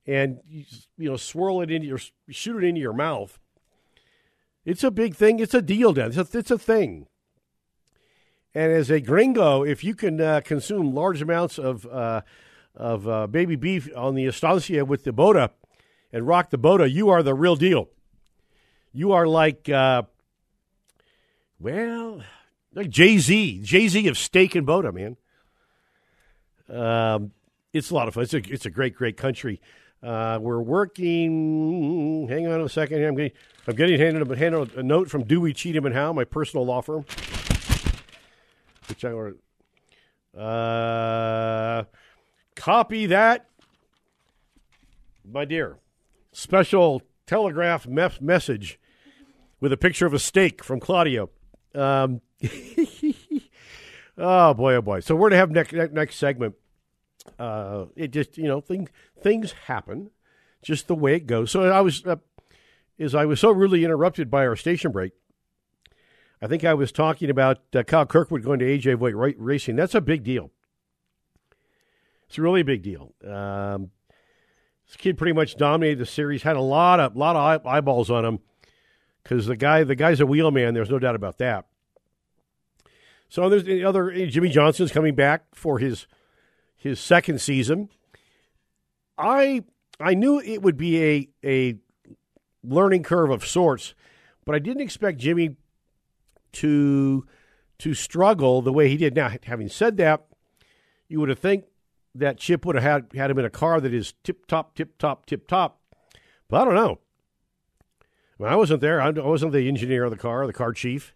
And 0.05 0.39
you, 0.47 0.63
you 0.97 1.09
know, 1.09 1.17
swirl 1.17 1.61
it 1.61 1.71
into 1.71 1.87
your, 1.87 1.99
shoot 2.29 2.63
it 2.63 2.67
into 2.67 2.79
your 2.79 2.93
mouth. 2.93 3.39
It's 4.65 4.83
a 4.83 4.91
big 4.91 5.15
thing. 5.15 5.39
It's 5.39 5.53
a 5.53 5.61
deal, 5.61 5.93
Dan. 5.93 6.13
It's 6.13 6.33
a, 6.33 6.37
it's 6.37 6.51
a 6.51 6.57
thing. 6.57 7.07
And 8.55 8.71
as 8.71 8.89
a 8.89 9.01
gringo, 9.01 9.63
if 9.63 9.83
you 9.83 9.95
can 9.95 10.21
uh, 10.21 10.41
consume 10.43 10.93
large 10.93 11.21
amounts 11.21 11.57
of 11.57 11.85
uh, 11.87 12.21
of 12.75 13.07
uh, 13.07 13.27
baby 13.27 13.55
beef 13.55 13.89
on 13.95 14.15
the 14.15 14.25
Estancia 14.25 14.85
with 14.85 15.03
the 15.03 15.11
Bota 15.11 15.51
and 16.11 16.27
rock 16.27 16.49
the 16.49 16.57
Bota, 16.57 16.89
you 16.89 17.09
are 17.09 17.23
the 17.23 17.33
real 17.33 17.55
deal. 17.55 17.89
You 18.91 19.11
are 19.11 19.27
like, 19.27 19.69
uh, 19.69 20.03
well, 21.59 22.21
like 22.73 22.89
Jay 22.89 23.17
Z, 23.17 23.61
Jay 23.63 23.87
Z 23.87 24.07
of 24.07 24.17
steak 24.17 24.53
and 24.55 24.65
Bota, 24.67 24.91
man. 24.91 25.17
Um, 26.69 27.31
it's 27.73 27.89
a 27.89 27.95
lot 27.95 28.07
of 28.07 28.13
fun. 28.13 28.23
It's 28.23 28.33
a 28.35 28.53
it's 28.53 28.65
a 28.67 28.69
great 28.69 28.95
great 28.95 29.17
country. 29.17 29.59
Uh, 30.03 30.37
we're 30.41 30.61
working. 30.61 32.27
Hang 32.27 32.47
on 32.47 32.61
a 32.61 32.67
second. 32.67 33.03
I'm 33.03 33.15
getting 33.15 33.31
I'm 33.67 33.75
getting 33.75 33.99
handed, 33.99 34.29
a, 34.29 34.35
handed 34.35 34.75
a 34.75 34.83
note 34.83 35.09
from 35.09 35.23
Dewey 35.23 35.53
Cheatham 35.53 35.85
and 35.85 35.95
Howe, 35.95 36.11
my 36.11 36.25
personal 36.25 36.65
law 36.65 36.81
firm, 36.81 37.05
which 38.89 39.05
I 39.05 39.13
were. 39.13 39.37
Uh, 40.37 41.83
Copy 42.55 43.07
that, 43.07 43.47
my 45.29 45.45
dear. 45.45 45.77
Special 46.31 47.01
telegraph 47.25 47.87
me- 47.87 48.07
message 48.19 48.79
with 49.59 49.71
a 49.71 49.77
picture 49.77 50.05
of 50.05 50.13
a 50.13 50.19
steak 50.19 50.63
from 50.63 50.79
Claudio. 50.79 51.29
Um, 51.73 52.21
oh 54.17 54.53
boy, 54.53 54.75
oh 54.75 54.81
boy. 54.81 54.99
So 54.99 55.15
we're 55.15 55.29
gonna 55.29 55.39
have 55.39 55.51
next 55.51 55.73
next 55.73 56.17
segment. 56.17 56.55
Uh, 57.39 57.85
it 57.95 58.11
just 58.11 58.37
you 58.37 58.47
know 58.47 58.61
things 58.61 58.89
things 59.19 59.53
happen, 59.67 60.11
just 60.61 60.87
the 60.87 60.95
way 60.95 61.15
it 61.15 61.25
goes. 61.25 61.51
So 61.51 61.63
I 61.63 61.81
was 61.81 62.05
uh, 62.05 62.17
is 62.97 63.15
I 63.15 63.25
was 63.25 63.39
so 63.39 63.51
rudely 63.51 63.83
interrupted 63.83 64.29
by 64.29 64.45
our 64.45 64.55
station 64.55 64.91
break. 64.91 65.13
I 66.41 66.47
think 66.47 66.65
I 66.65 66.73
was 66.73 66.91
talking 66.91 67.29
about 67.29 67.59
uh, 67.73 67.83
Kyle 67.83 68.05
Kirkwood 68.05 68.43
going 68.43 68.59
to 68.59 68.65
AJ 68.65 68.97
Foyt 68.97 69.35
Racing. 69.37 69.77
That's 69.77 69.95
a 69.95 70.01
big 70.01 70.23
deal. 70.23 70.51
It's 72.27 72.37
a 72.37 72.41
really 72.41 72.63
big 72.63 72.81
deal. 72.81 73.13
Um, 73.25 73.91
this 74.85 74.97
kid 74.97 75.17
pretty 75.17 75.33
much 75.33 75.55
dominated 75.55 75.99
the 75.99 76.05
series. 76.05 76.43
Had 76.43 76.55
a 76.55 76.61
lot 76.61 76.99
of 76.99 77.15
lot 77.15 77.35
of 77.35 77.65
eyeballs 77.65 78.11
on 78.11 78.25
him 78.25 78.39
because 79.23 79.45
the 79.45 79.55
guy 79.55 79.83
the 79.83 79.95
guy's 79.95 80.19
a 80.19 80.25
wheelman. 80.25 80.73
There's 80.73 80.89
no 80.89 80.99
doubt 80.99 81.15
about 81.15 81.37
that. 81.37 81.65
So 83.29 83.49
there's 83.49 83.63
the 83.63 83.83
other 83.83 84.11
Jimmie 84.27 84.49
Johnson's 84.49 84.91
coming 84.91 85.15
back 85.15 85.55
for 85.55 85.79
his 85.79 86.05
his 86.83 86.99
second 86.99 87.39
season. 87.39 87.89
I 89.17 89.63
I 89.99 90.13
knew 90.13 90.39
it 90.39 90.61
would 90.61 90.77
be 90.77 91.01
a 91.01 91.29
a 91.43 91.75
learning 92.61 93.03
curve 93.03 93.29
of 93.29 93.45
sorts, 93.45 93.95
but 94.45 94.53
I 94.53 94.59
didn't 94.59 94.81
expect 94.81 95.17
Jimmie 95.17 95.55
to 96.53 97.25
to 97.79 97.93
struggle 97.93 98.61
the 98.61 98.73
way 98.73 98.89
he 98.89 98.97
did. 98.97 99.15
Now, 99.15 99.31
having 99.43 99.69
said 99.69 99.95
that, 99.97 100.25
you 101.07 101.21
would 101.21 101.29
have 101.29 101.39
think 101.39 101.65
that 102.15 102.37
Chip 102.37 102.65
would 102.65 102.75
have 102.75 102.83
had, 102.83 103.07
had 103.15 103.31
him 103.31 103.39
in 103.39 103.45
a 103.45 103.49
car 103.49 103.81
that 103.81 103.93
is 103.93 104.13
tip 104.23 104.45
top, 104.45 104.75
tip 104.75 104.97
top, 104.97 105.25
tip 105.25 105.47
top. 105.47 105.81
But 106.47 106.61
I 106.61 106.65
don't 106.65 106.75
know. 106.75 106.99
I, 108.39 108.43
mean, 108.43 108.51
I 108.51 108.55
wasn't 108.55 108.81
there. 108.81 109.01
I 109.01 109.09
wasn't 109.09 109.53
the 109.53 109.67
engineer 109.67 110.03
of 110.03 110.11
the 110.11 110.17
car, 110.17 110.45
the 110.45 110.53
car 110.53 110.73
chief. 110.73 111.15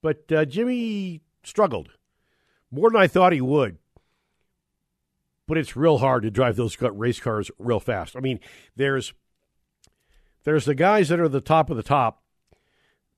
But 0.00 0.30
uh, 0.32 0.44
Jimmie 0.44 1.20
struggled 1.44 1.90
more 2.70 2.90
than 2.90 3.00
I 3.00 3.06
thought 3.06 3.32
he 3.32 3.40
would. 3.40 3.78
But 5.52 5.58
it's 5.58 5.76
real 5.76 5.98
hard 5.98 6.22
to 6.22 6.30
drive 6.30 6.56
those 6.56 6.80
race 6.80 7.20
cars 7.20 7.50
real 7.58 7.78
fast. 7.78 8.16
I 8.16 8.20
mean, 8.20 8.40
there's 8.74 9.12
there's 10.44 10.64
the 10.64 10.74
guys 10.74 11.10
that 11.10 11.20
are 11.20 11.28
the 11.28 11.42
top 11.42 11.68
of 11.68 11.76
the 11.76 11.82
top 11.82 12.22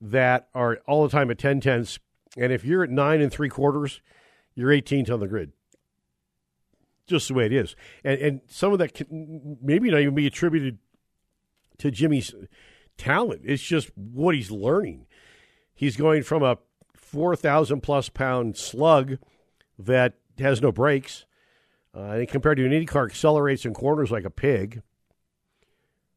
that 0.01 0.49
are 0.53 0.81
all 0.89 1.05
the 1.05 1.13
time 1.13 1.31
at 1.31 1.39
10 1.39 1.61
tenths. 1.61 2.01
And 2.37 2.53
if 2.53 2.65
you're 2.65 2.83
at 2.83 2.91
nine 2.91 3.21
and 3.21 3.31
three 3.31 3.49
quarters, 3.49 4.01
you're 4.57 4.71
18th 4.71 5.13
on 5.13 5.21
the 5.21 5.29
grid 5.29 5.53
just 7.07 7.29
the 7.29 7.35
way 7.35 7.47
it 7.47 7.53
is. 7.53 7.77
And 8.03 8.21
and 8.21 8.41
some 8.49 8.73
of 8.73 8.81
that 8.81 8.95
can 8.95 9.59
maybe 9.63 9.93
not 9.93 10.01
even 10.01 10.17
be 10.17 10.27
attributed 10.27 10.79
to 11.79 11.93
Jimmie's 11.93 12.35
talent. 12.99 13.43
It's 13.45 13.63
just 13.63 13.97
what 13.97 14.35
he's 14.35 14.51
learning. 14.51 15.07
He's 15.73 15.97
going 15.97 16.25
from 16.25 16.43
a 16.43 16.59
four 16.97 17.37
thousand 17.37 17.83
plus 17.83 18.09
pound 18.09 18.57
slug 18.57 19.19
that 19.79 20.15
has 20.41 20.61
no 20.61 20.73
brakes, 20.73 21.27
uh, 21.97 22.01
and 22.01 22.29
compared 22.29 22.57
to 22.57 22.67
an 22.67 22.73
Indy 22.73 22.87
car, 22.87 23.07
accelerates 23.07 23.65
in 23.65 23.75
corners 23.75 24.11
like 24.11 24.25
a 24.25 24.31
pig. 24.31 24.83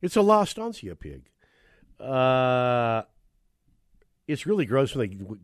It's 0.02 0.16
a 0.16 0.22
La 0.22 0.42
Estancia 0.42 0.96
pig. 0.96 1.30
Uh, 2.00 3.04
it's 4.28 4.46
really 4.46 4.66
gross 4.66 4.96
when 4.96 5.10
they 5.10 5.36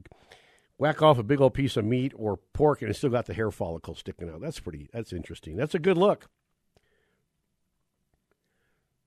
whack 0.77 1.01
off 1.01 1.17
a 1.17 1.23
big 1.23 1.39
old 1.39 1.53
piece 1.53 1.77
of 1.77 1.85
meat 1.85 2.11
or 2.15 2.37
pork 2.53 2.81
and 2.81 2.89
it's 2.89 2.99
still 2.99 3.09
got 3.09 3.25
the 3.25 3.33
hair 3.33 3.51
follicle 3.51 3.95
sticking 3.95 4.29
out. 4.29 4.41
That's 4.41 4.59
pretty. 4.59 4.89
That's 4.91 5.13
interesting. 5.13 5.55
That's 5.55 5.75
a 5.75 5.79
good 5.79 5.97
look. 5.97 6.29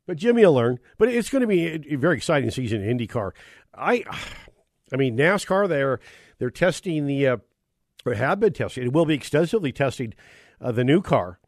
But 0.07 0.17
Jimmie 0.17 0.47
will 0.47 0.55
learn. 0.55 0.79
But 0.99 1.09
it's 1.09 1.31
going 1.31 1.43
to 1.43 1.49
be 1.49 1.93
a 1.93 1.97
very 1.97 2.17
exciting 2.17 2.51
season 2.51 2.83
in 2.83 2.99
IndyCar. 2.99 3.33
I, 3.75 4.05
I 4.93 4.97
mean 4.97 5.17
NASCAR. 5.17 5.69
They're 5.69 6.01
they're 6.39 6.51
testing 6.51 7.07
the, 7.07 7.27
uh, 7.27 7.37
or 8.05 8.15
have 8.15 8.41
been 8.41 8.53
testing. 8.53 8.85
It 8.85 8.93
will 8.93 9.07
be 9.07 9.15
extensively 9.15 9.73
testing 9.73 10.15
uh, 10.61 10.73
the 10.73 10.85
new 10.85 11.01
car. 11.01 11.39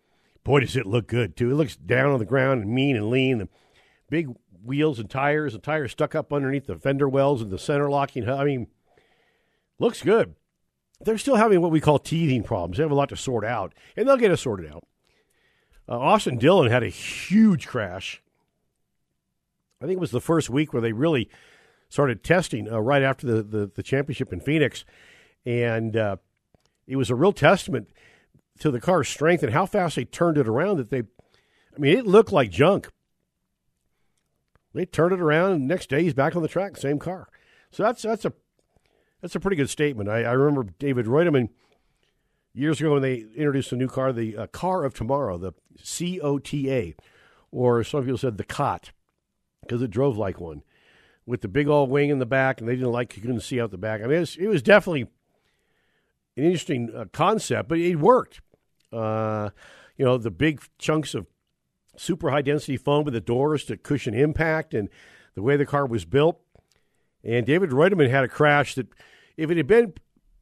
Boy, 0.44 0.61
does 0.61 0.77
it 0.77 0.87
look 0.87 1.07
good 1.07 1.37
too. 1.37 1.51
It 1.51 1.55
looks 1.55 1.77
down 1.77 2.11
on 2.11 2.18
the 2.18 2.25
ground 2.25 2.62
and 2.62 2.75
mean 2.75 2.97
and 2.97 3.11
lean. 3.11 3.38
The 3.38 3.49
big 4.09 4.29
wheels 4.64 4.99
and 4.99 5.11
tires, 5.11 5.53
the 5.53 5.59
tires 5.59 5.92
stuck 5.92 6.14
up 6.14 6.33
underneath 6.33 6.66
the 6.66 6.77
fender 6.77 7.09
wells 7.09 7.42
and 7.42 7.51
the 7.51 7.59
center 7.59 7.90
locking. 7.90 8.29
I 8.29 8.44
mean, 8.44 8.68
looks 9.79 10.03
good. 10.03 10.35
They're 11.01 11.18
still 11.18 11.37
having 11.37 11.61
what 11.61 11.71
we 11.71 11.81
call 11.81 11.99
teething 11.99 12.42
problems. 12.42 12.77
They 12.77 12.83
have 12.83 12.90
a 12.90 12.94
lot 12.94 13.11
to 13.11 13.16
sort 13.16 13.44
out, 13.44 13.73
and 13.97 14.09
they'll 14.09 14.16
get 14.16 14.33
it 14.33 14.37
sorted 14.38 14.73
out. 14.73 14.85
Uh, 15.88 15.99
Austin 15.99 16.38
Dillon 16.38 16.71
had 16.71 16.83
a 16.83 16.88
huge 16.88 17.66
crash. 17.66 18.23
I 19.81 19.87
think 19.87 19.97
it 19.97 20.01
was 20.01 20.11
the 20.11 20.21
first 20.21 20.51
week 20.51 20.73
where 20.73 20.83
they 20.83 20.92
really 20.92 21.29
started 21.88 22.23
testing 22.23 22.71
uh, 22.71 22.81
right 22.81 23.03
after 23.03 23.27
the, 23.27 23.42
the, 23.42 23.71
the, 23.75 23.83
championship 23.83 24.33
in 24.33 24.40
Phoenix. 24.40 24.85
And 25.47 25.97
uh, 25.97 26.16
it 26.87 26.97
was 26.97 27.11
a 27.11 27.14
real 27.14 27.33
testament 27.33 27.88
to 28.59 28.71
the 28.71 28.81
car's 28.81 29.09
strength 29.09 29.42
and 29.42 29.53
how 29.53 29.66
fast 29.66 29.97
they 29.97 30.05
turned 30.05 30.38
it 30.38 30.49
around 30.49 30.79
that 30.79 30.90
they, 30.90 31.01
I 31.01 31.79
mean, 31.79 31.97
it 31.97 32.07
looked 32.07 32.33
like 32.33 32.51
junk. 32.51 32.88
They 34.75 34.85
turned 34.85 35.12
it 35.12 35.21
around, 35.21 35.53
and 35.53 35.68
next 35.68 35.88
day 35.88 36.03
he's 36.03 36.14
back 36.14 36.37
on 36.37 36.42
the 36.42 36.49
track, 36.49 36.77
same 36.77 36.99
car. 36.99 37.29
So 37.71 37.83
that's 37.83 38.03
that's 38.03 38.25
a 38.25 38.33
that's 39.21 39.35
a 39.35 39.40
pretty 39.40 39.57
good 39.57 39.71
statement. 39.71 40.09
I, 40.09 40.25
I 40.25 40.33
remember 40.33 40.71
David 40.79 41.07
Reutimann 41.07 41.49
years 42.55 42.81
ago 42.81 42.92
when 42.92 43.03
they 43.03 43.25
introduced 43.35 43.73
a 43.73 43.77
new 43.77 43.88
car, 43.88 44.12
the 44.12 44.37
uh, 44.37 44.47
car 44.49 44.85
of 44.85 44.94
tomorrow, 44.94 45.38
the 45.38 45.53
COTA, 45.83 46.94
or 47.51 47.83
some 47.85 48.03
people 48.03 48.18
said 48.18 48.37
the 48.37 48.44
COT, 48.44 48.90
because 49.62 49.83
it 49.83 49.90
drove 49.90 50.16
like 50.16 50.40
one, 50.40 50.62
with 51.27 51.40
the 51.40 51.49
big 51.49 51.68
old 51.68 51.90
wing 51.90 52.11
in 52.11 52.18
the 52.18 52.27
back, 52.27 52.61
and 52.61 52.68
they 52.68 52.75
didn't 52.75 52.92
like 52.92 53.16
you 53.16 53.23
couldn't 53.23 53.40
see 53.40 53.61
out 53.61 53.71
the 53.71 53.79
back. 53.79 54.01
I 54.01 54.05
mean, 54.05 54.16
it 54.16 54.21
was, 54.21 54.37
it 54.37 54.49
was 54.49 54.62
definitely 54.62 55.03
an 56.37 56.44
interesting 56.44 56.90
uh, 56.94 57.07
concept, 57.12 57.68
but 57.68 57.79
it 57.79 57.97
worked. 57.97 58.40
Uh, 58.92 59.51
you 59.96 60.05
know, 60.05 60.16
the 60.16 60.31
big 60.31 60.62
chunks 60.79 61.14
of 61.14 61.27
super 61.96 62.31
high 62.31 62.42
density 62.42 62.77
foam 62.77 63.05
with 63.05 63.14
the 63.14 63.20
doors 63.20 63.64
to 63.64 63.77
cushion 63.77 64.14
impact 64.14 64.72
and 64.74 64.88
the 65.35 65.42
way 65.42 65.57
the 65.57 65.66
car 65.66 65.87
was 65.87 66.05
built. 66.05 66.40
And 67.24 67.44
David 67.44 67.70
Reutimann 67.70 68.11
had 68.11 68.24
a 68.24 68.29
crash 68.29 68.74
that, 68.77 68.87
if 69.37 69.51
it 69.51 69.57
had 69.57 69.66
been 69.66 69.92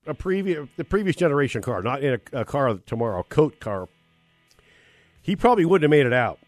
a 0.07 0.15
previous 0.15 0.69
the 0.77 0.85
previous 0.85 1.17
generation 1.17 1.63
car, 1.63 1.83
not 1.83 2.03
in 2.03 2.21
a, 2.33 2.41
a 2.41 2.45
car 2.45 2.75
tomorrow, 2.87 3.21
a 3.21 3.25
coat 3.25 3.59
car, 3.61 3.89
he 5.23 5.35
probably 5.35 5.65
wouldn't 5.65 5.83
have 5.83 5.91
made 5.91 6.07
it 6.07 6.13
out. 6.13 6.39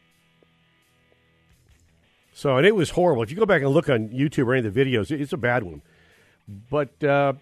So, 2.33 2.57
and 2.57 2.65
it 2.65 2.77
was 2.77 2.91
horrible. 2.91 3.25
If 3.25 3.31
you 3.33 3.37
go 3.37 3.47
back 3.47 3.63
and 3.63 3.71
look 3.71 3.89
on 3.89 4.11
YouTube 4.11 4.47
or 4.47 4.55
any 4.55 4.67
of 4.67 4.73
the 4.73 4.85
videos, 4.85 5.11
it's 5.11 5.33
a 5.33 5.37
bad 5.37 5.65
one. 5.65 5.83
But 6.71 7.03
uh, 7.03 7.33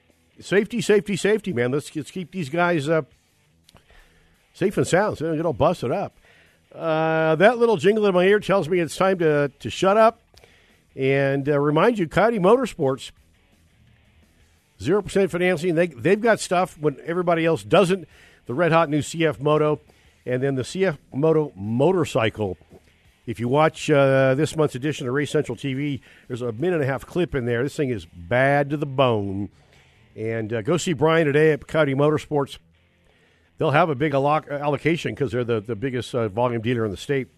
safety, 0.41 0.81
safety, 0.81 1.17
safety, 1.17 1.53
man. 1.53 1.73
Let's, 1.73 1.95
let's 1.95 2.11
keep 2.11 2.33
these 2.33 2.49
guys 2.49 2.89
uh, 2.89 3.03
safe 4.57 4.77
and 4.79 4.87
sound 4.87 5.19
so 5.19 5.31
they 5.31 5.37
don't 5.37 5.47
all 5.47 5.53
busted 5.53 5.93
up. 5.93 6.17
Uh, 6.75 7.37
that 7.37 7.59
little 7.59 7.77
jingle 7.77 8.07
in 8.07 8.15
my 8.15 8.25
ear 8.25 8.41
tells 8.41 8.69
me 8.69 8.81
it's 8.81 8.97
time 8.97 9.19
to, 9.19 9.51
to 9.61 9.71
shut 9.71 9.97
up 9.97 10.23
and 10.95 11.49
uh, 11.49 11.59
remind 11.61 11.99
you, 11.99 12.09
Coyote 12.09 12.39
Motorsports, 12.39 13.11
0% 14.81 15.31
financing. 15.31 15.75
They, 15.75 15.89
they've 15.89 16.21
got 16.21 16.41
stuff 16.41 16.79
when 16.79 16.99
everybody 17.05 17.45
else 17.45 17.63
doesn't. 17.63 18.09
The 18.47 18.55
red 18.55 18.73
hot 18.73 18.89
new 18.89 19.01
CF 19.01 19.41
Moto 19.41 19.81
and 20.25 20.43
then 20.43 20.55
the 20.55 20.63
CF 20.63 20.99
Moto 21.13 21.53
motorcycle. 21.55 22.57
If 23.27 23.41
you 23.41 23.49
watch 23.49 23.91
uh, 23.91 24.35
this 24.35 24.57
month's 24.57 24.75
edition 24.75 25.07
of 25.07 25.13
Race 25.13 25.31
Central 25.31 25.57
TV, 25.57 26.01
there's 26.29 26.43
a 26.43 26.53
minute 26.53 26.77
and 26.77 26.85
a 26.85 26.87
half 26.87 27.05
clip 27.05 27.35
in 27.35 27.45
there. 27.45 27.63
This 27.63 27.77
thing 27.77 27.91
is 27.91 28.07
bad 28.07 28.71
to 28.71 28.77
the 28.77 28.87
bone. 28.87 29.51
And 30.15 30.53
uh, 30.53 30.63
go 30.63 30.77
see 30.77 30.95
Brian 30.95 31.27
today 31.27 31.53
at 31.53 31.67
Coyote 31.67 31.95
Motorsports 31.95 32.59
they'll 33.59 33.71
have 33.71 33.91
a 33.91 33.95
big 33.95 34.15
allocation 34.15 35.15
because 35.15 35.33
they're 35.33 35.45
the, 35.45 35.61
the 35.61 35.77
biggest 35.77 36.15
uh, 36.15 36.29
volume 36.29 36.63
dealer 36.63 36.85
in 36.85 36.91
the 36.91 36.97
state. 36.97 37.29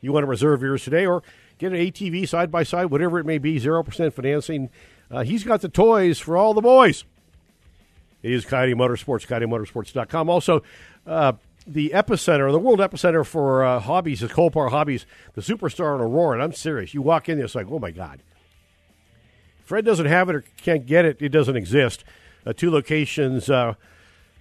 You 0.00 0.12
want 0.12 0.22
to 0.22 0.28
reserve 0.28 0.62
yours 0.62 0.84
today 0.84 1.06
or 1.06 1.22
get 1.58 1.72
an 1.72 1.78
ATV 1.78 2.28
side 2.28 2.50
by 2.50 2.62
side, 2.62 2.86
whatever 2.86 3.18
it 3.18 3.26
may 3.26 3.38
be, 3.38 3.58
0% 3.58 4.12
financing. 4.12 4.70
Uh, 5.10 5.24
he's 5.24 5.44
got 5.44 5.60
the 5.60 5.68
toys 5.68 6.18
for 6.18 6.36
all 6.36 6.54
the 6.54 6.60
boys. 6.60 7.04
It 8.22 8.32
is 8.32 8.44
Coyote 8.44 8.74
Motorsports, 8.74 9.26
CoyoteMotorsports.com. 9.26 10.30
Also, 10.30 10.62
uh, 11.06 11.32
the 11.66 11.90
epicenter, 11.90 12.50
the 12.50 12.58
world 12.58 12.80
epicenter 12.80 13.24
for 13.24 13.64
uh, 13.64 13.80
hobbies 13.80 14.22
is 14.22 14.30
Colpar 14.30 14.70
Hobbies, 14.70 15.06
the 15.34 15.40
superstar 15.40 15.94
in 15.94 16.00
Aurora. 16.00 16.34
And 16.34 16.42
I'm 16.42 16.52
serious. 16.52 16.94
You 16.94 17.02
walk 17.02 17.28
in 17.28 17.38
there, 17.38 17.44
it's 17.44 17.54
like, 17.54 17.70
oh 17.70 17.78
my 17.78 17.90
God. 17.90 18.20
Fred 19.64 19.84
doesn't 19.84 20.06
have 20.06 20.30
it 20.30 20.36
or 20.36 20.44
can't 20.62 20.86
get 20.86 21.04
it, 21.04 21.20
it 21.20 21.28
doesn't 21.28 21.56
exist. 21.56 22.04
Uh, 22.46 22.52
two 22.52 22.70
locations. 22.70 23.50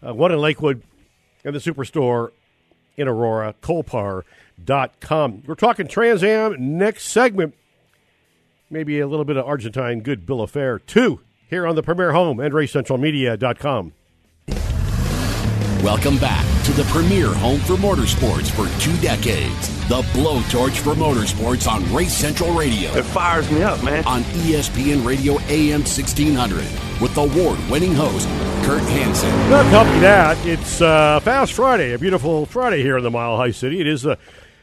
Uh, 0.05 0.13
one 0.13 0.31
in 0.31 0.39
Lakewood, 0.39 0.83
and 1.43 1.55
the 1.55 1.59
Superstore 1.59 2.31
in 2.97 3.07
Aurora, 3.07 3.55
Colpar.com. 3.61 5.43
We're 5.45 5.55
talking 5.55 5.87
Trans 5.87 6.23
Am 6.23 6.77
next 6.77 7.05
segment. 7.05 7.55
Maybe 8.69 8.99
a 8.99 9.07
little 9.07 9.25
bit 9.25 9.37
of 9.37 9.45
Argentine 9.45 10.01
good 10.01 10.25
bill 10.25 10.41
of 10.41 10.51
fare, 10.51 10.77
too, 10.79 11.21
here 11.49 11.65
on 11.65 11.75
the 11.75 11.83
Premier 11.83 12.11
Home 12.11 12.39
and 12.39 12.53
RaceCentralMedia.com. 12.53 13.93
Welcome 15.83 16.17
back 16.17 16.43
to 16.65 16.73
the 16.73 16.83
premier 16.85 17.31
home 17.33 17.59
for 17.59 17.75
motorsports 17.75 18.49
for 18.49 18.67
two 18.81 18.97
decades. 18.97 19.69
The 19.87 20.01
blowtorch 20.11 20.75
for 20.79 20.95
motorsports 20.95 21.71
on 21.71 21.93
Race 21.93 22.13
Central 22.13 22.51
Radio. 22.53 22.91
It 22.93 23.05
fires 23.05 23.49
me 23.51 23.61
up, 23.61 23.81
man. 23.83 24.03
On 24.05 24.23
ESPN 24.23 25.05
Radio 25.05 25.39
AM 25.47 25.81
1600 25.81 26.57
with 26.99 27.15
award 27.15 27.59
winning 27.69 27.93
host 27.93 28.27
Kurt 28.67 28.81
Hansen. 28.81 29.29
Help 29.69 29.87
you 29.87 30.01
that. 30.01 30.45
It's 30.45 30.81
uh, 30.81 31.21
Fast 31.21 31.53
Friday, 31.53 31.93
a 31.93 31.97
beautiful 31.97 32.45
Friday 32.45 32.81
here 32.81 32.97
in 32.97 33.03
the 33.05 33.09
Mile 33.09 33.37
High 33.37 33.51
City. 33.51 33.79
It 33.79 33.87
is 33.87 34.01
the 34.01 34.17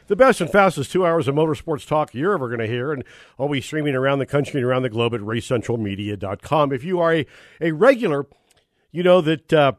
the 0.05 0.15
best 0.15 0.41
and 0.41 0.47
fastest 0.51 0.91
two 0.91 1.03
hours 1.03 1.27
of 1.27 1.33
motorsports 1.33 1.87
talk 1.87 2.13
you're 2.13 2.35
ever 2.35 2.47
going 2.47 2.59
to 2.59 2.67
hear, 2.67 2.93
and 2.93 3.03
always 3.39 3.65
streaming 3.65 3.95
around 3.95 4.19
the 4.19 4.27
country 4.27 4.59
and 4.59 4.69
around 4.69 4.83
the 4.83 4.91
globe 4.91 5.15
at 5.15 5.21
racecentralmedia.com. 5.21 6.71
If 6.71 6.83
you 6.83 6.99
are 6.99 7.15
a, 7.15 7.25
a 7.59 7.71
regular, 7.71 8.27
you 8.91 9.01
know 9.01 9.21
that 9.21 9.51
uh, 9.51 9.71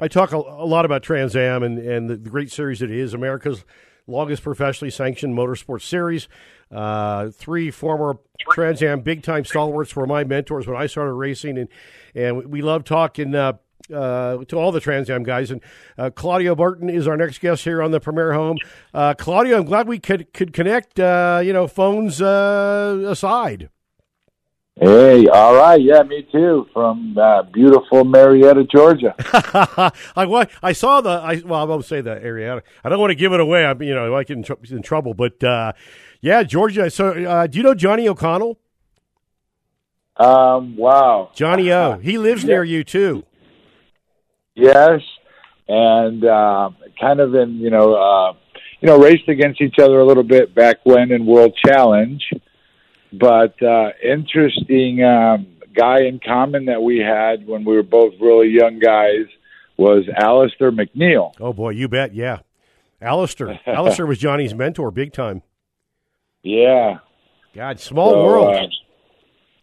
I 0.00 0.08
talk 0.08 0.32
a, 0.32 0.38
a, 0.38 0.64
lot 0.64 0.86
about 0.86 1.02
Trans 1.02 1.36
Am 1.36 1.62
and, 1.62 1.78
and 1.78 2.08
the, 2.08 2.16
the, 2.16 2.30
great 2.30 2.50
series 2.50 2.80
it 2.80 2.90
is, 2.90 3.12
America's 3.12 3.66
longest 4.06 4.42
professionally 4.44 4.92
sanctioned 4.92 5.36
motorsports 5.36 5.82
series. 5.82 6.26
Uh, 6.70 7.28
three 7.28 7.70
former 7.70 8.18
Trans 8.50 8.82
Am 8.82 9.02
big 9.02 9.22
time 9.22 9.44
stalwarts 9.44 9.94
were 9.94 10.06
my 10.06 10.24
mentors 10.24 10.66
when 10.66 10.74
I 10.74 10.86
started 10.86 11.12
racing, 11.12 11.58
and, 11.58 11.68
and 12.14 12.50
we 12.50 12.62
love 12.62 12.84
talking. 12.84 13.34
Uh, 13.34 13.58
uh, 13.92 14.38
to 14.44 14.56
all 14.56 14.72
the 14.72 14.80
Trans 14.80 15.10
Am 15.10 15.22
guys. 15.22 15.50
And 15.50 15.60
uh, 15.98 16.10
Claudio 16.10 16.54
Burton 16.54 16.88
is 16.88 17.06
our 17.08 17.16
next 17.16 17.40
guest 17.40 17.64
here 17.64 17.82
on 17.82 17.90
the 17.90 18.00
Premier 18.00 18.32
Home. 18.32 18.58
Uh, 18.92 19.14
Claudio, 19.14 19.58
I'm 19.58 19.64
glad 19.64 19.88
we 19.88 19.98
could 19.98 20.32
could 20.32 20.52
connect. 20.52 20.98
Uh, 20.98 21.40
you 21.44 21.52
know, 21.52 21.66
phones 21.66 22.20
uh, 22.20 23.04
aside. 23.06 23.68
Hey, 24.80 25.28
all 25.28 25.54
right, 25.54 25.80
yeah, 25.80 26.02
me 26.02 26.26
too. 26.32 26.66
From 26.72 27.16
uh, 27.16 27.44
beautiful 27.44 28.04
Marietta, 28.04 28.64
Georgia. 28.64 29.14
I 30.16 30.48
I 30.64 30.72
saw 30.72 31.00
the 31.00 31.10
I 31.10 31.42
well 31.44 31.60
I 31.60 31.64
won't 31.64 31.84
say 31.84 32.00
the 32.00 32.20
area. 32.20 32.60
I 32.82 32.88
don't 32.88 32.98
want 32.98 33.12
to 33.12 33.14
give 33.14 33.32
it 33.32 33.38
away. 33.38 33.64
I 33.64 33.72
you 33.74 33.94
know 33.94 34.16
I 34.16 34.24
get 34.24 34.36
in, 34.36 34.42
tr- 34.42 34.54
in 34.68 34.82
trouble, 34.82 35.14
but 35.14 35.42
uh, 35.44 35.74
yeah, 36.20 36.42
Georgia. 36.42 36.90
So 36.90 37.10
uh, 37.10 37.46
do 37.46 37.56
you 37.56 37.62
know 37.62 37.74
Johnny 37.74 38.08
O'Connell? 38.08 38.58
Um, 40.16 40.76
wow, 40.76 41.30
Johnny 41.34 41.70
O. 41.70 41.98
He 42.02 42.18
lives 42.18 42.42
yeah. 42.42 42.48
near 42.48 42.64
you 42.64 42.82
too. 42.82 43.24
Yes, 44.54 45.00
and 45.68 46.24
uh, 46.24 46.70
kind 47.00 47.20
of 47.20 47.34
in 47.34 47.56
you 47.56 47.70
know 47.70 47.94
uh, 47.94 48.32
you 48.80 48.88
know 48.88 48.98
raced 48.98 49.28
against 49.28 49.60
each 49.60 49.78
other 49.78 50.00
a 50.00 50.04
little 50.04 50.22
bit 50.22 50.54
back 50.54 50.76
when 50.84 51.10
in 51.12 51.26
World 51.26 51.56
Challenge 51.64 52.22
but 53.18 53.60
uh, 53.62 53.90
interesting 54.02 55.02
um, 55.02 55.46
guy 55.74 56.02
in 56.02 56.20
common 56.24 56.66
that 56.66 56.82
we 56.82 56.98
had 56.98 57.46
when 57.46 57.64
we 57.64 57.74
were 57.74 57.82
both 57.82 58.14
really 58.20 58.48
young 58.48 58.78
guys 58.78 59.26
was 59.76 60.04
Alistair 60.16 60.72
McNeil. 60.72 61.32
Oh 61.40 61.52
boy, 61.52 61.70
you 61.70 61.88
bet, 61.88 62.14
yeah. 62.14 62.40
Alistair, 63.00 63.60
Alistair 63.66 64.06
was 64.06 64.18
Johnny's 64.18 64.54
mentor, 64.54 64.90
big 64.90 65.12
time. 65.12 65.42
Yeah. 66.42 66.98
God, 67.54 67.80
small 67.80 68.12
so, 68.12 68.24
world. 68.24 68.54
Uh, 68.54 68.66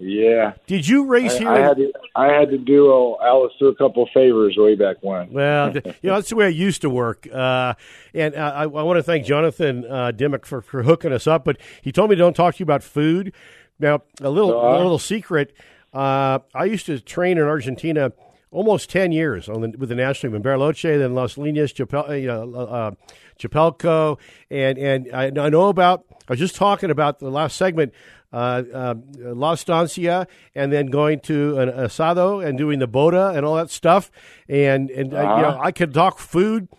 yeah. 0.01 0.53
Did 0.67 0.87
you 0.87 1.05
race 1.05 1.35
I, 1.35 1.39
here? 1.39 1.49
I 1.49 1.59
had 1.59 1.77
to. 1.77 1.93
I 2.15 2.27
had 2.27 2.49
to 2.49 2.57
do 2.57 2.91
uh, 2.91 3.23
Alistair 3.23 3.69
a 3.69 3.75
couple 3.75 4.07
favors 4.13 4.55
way 4.57 4.75
back 4.75 4.97
when. 5.01 5.31
Well, 5.31 5.73
you 5.75 5.81
know 6.03 6.15
that's 6.15 6.29
the 6.29 6.35
way 6.35 6.45
I 6.45 6.49
used 6.49 6.81
to 6.81 6.89
work. 6.89 7.27
Uh, 7.31 7.75
and 8.13 8.35
uh, 8.35 8.53
I, 8.55 8.63
I 8.63 8.65
want 8.65 8.97
to 8.97 9.03
thank 9.03 9.25
Jonathan 9.25 9.85
uh, 9.85 10.11
Dimmock 10.11 10.45
for, 10.45 10.61
for 10.61 10.83
hooking 10.83 11.13
us 11.13 11.27
up. 11.27 11.45
But 11.45 11.57
he 11.81 11.91
told 11.91 12.09
me 12.09 12.15
don't 12.15 12.35
talk 12.35 12.55
to 12.55 12.59
you 12.59 12.63
about 12.63 12.83
food. 12.83 13.33
Now, 13.79 14.01
a 14.21 14.29
little 14.29 14.51
Uh, 14.51 14.77
a 14.77 14.77
little 14.77 14.99
secret. 14.99 15.53
Uh, 15.93 16.39
I 16.55 16.65
used 16.65 16.85
to 16.85 16.99
train 16.99 17.37
in 17.37 17.43
Argentina 17.43 18.11
almost 18.51 18.89
ten 18.89 19.11
years 19.11 19.49
on 19.49 19.61
the, 19.61 19.73
with 19.77 19.89
the 19.89 19.95
national 19.95 20.31
team 20.31 20.35
in 20.35 20.43
Bariloche, 20.43 20.97
then 20.97 21.15
Las 21.15 21.35
Leñas, 21.35 21.73
Chapel, 21.73 22.05
uh, 22.07 22.13
you 22.13 22.27
know, 22.27 22.53
uh, 22.53 22.91
Chapelco, 23.39 24.19
and 24.49 24.77
and 24.77 25.09
I, 25.13 25.25
I 25.25 25.49
know 25.49 25.69
about. 25.69 26.05
I 26.27 26.33
was 26.33 26.39
just 26.39 26.55
talking 26.55 26.91
about 26.91 27.19
the 27.19 27.31
last 27.31 27.57
segment. 27.57 27.93
Uh, 28.33 28.63
uh, 28.73 28.95
La 29.17 29.51
Estancia, 29.51 30.25
and 30.55 30.71
then 30.71 30.85
going 30.85 31.19
to 31.19 31.59
an 31.59 31.69
asado 31.69 32.41
and 32.41 32.57
doing 32.57 32.79
the 32.79 32.87
boda 32.87 33.35
and 33.35 33.45
all 33.45 33.55
that 33.55 33.69
stuff, 33.69 34.09
and 34.47 34.89
and 34.89 35.13
uh, 35.13 35.35
you 35.35 35.41
know 35.41 35.59
I 35.61 35.73
could 35.73 35.93
talk 35.93 36.17
food. 36.17 36.69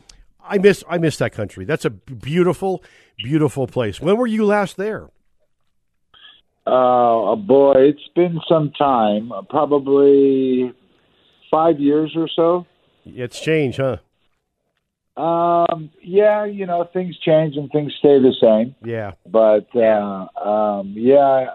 I 0.43 0.57
miss 0.57 0.83
I 0.89 0.97
miss 0.97 1.19
that 1.19 1.33
country. 1.33 1.67
That's 1.67 1.85
a 1.85 1.91
beautiful, 1.91 2.83
beautiful 3.19 3.67
place. 3.67 4.01
When 4.01 4.17
were 4.17 4.27
you 4.27 4.47
last 4.47 4.79
there? 4.79 5.11
Uh, 6.67 7.35
boy, 7.37 7.75
it's 7.77 8.09
been 8.15 8.41
some 8.49 8.71
time, 8.71 9.31
probably 9.51 10.73
five 11.53 11.79
years 11.79 12.13
or 12.17 12.29
so. 12.35 12.67
It's 13.05 13.39
changed, 13.39 13.79
huh? 13.79 13.99
Um, 15.15 15.91
yeah, 16.01 16.47
you 16.47 16.65
know, 16.65 16.89
things 16.91 17.19
change 17.19 17.57
and 17.57 17.71
things 17.71 17.93
stay 17.99 18.19
the 18.19 18.35
same. 18.41 18.75
Yeah. 18.83 19.13
But 19.27 19.69
uh, 19.77 20.27
um, 20.43 20.95
yeah, 20.97 21.49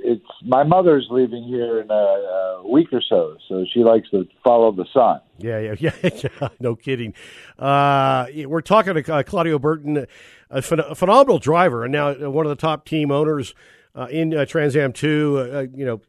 it's 0.00 0.24
my 0.42 0.64
mother's 0.64 1.06
leaving 1.10 1.44
here 1.44 1.80
in 1.80 1.90
a, 1.92 1.94
a 1.94 2.68
week 2.68 2.88
or 2.92 3.00
so, 3.08 3.36
so 3.48 3.64
she 3.72 3.84
likes 3.84 4.10
to 4.10 4.26
follow 4.42 4.72
the 4.72 4.86
sun. 4.92 5.20
Yeah, 5.38 5.74
yeah, 5.78 5.92
yeah. 6.02 6.48
no 6.58 6.74
kidding. 6.74 7.14
Uh, 7.56 8.26
we're 8.46 8.60
talking 8.60 8.94
to 8.94 9.14
uh, 9.14 9.22
Claudio 9.22 9.60
Burtin, 9.60 10.08
a, 10.50 10.60
phen- 10.60 10.90
a 10.90 10.96
phenomenal 10.96 11.38
driver, 11.38 11.84
and 11.84 11.92
now 11.92 12.08
uh, 12.08 12.28
one 12.28 12.46
of 12.46 12.50
the 12.50 12.60
top 12.60 12.84
team 12.84 13.12
owners 13.12 13.54
uh, 13.94 14.08
in 14.10 14.34
uh, 14.36 14.44
Trans 14.44 14.74
Am 14.74 14.92
Two. 14.92 15.38
Uh, 15.38 15.66
you 15.72 15.86
know, 15.86 16.00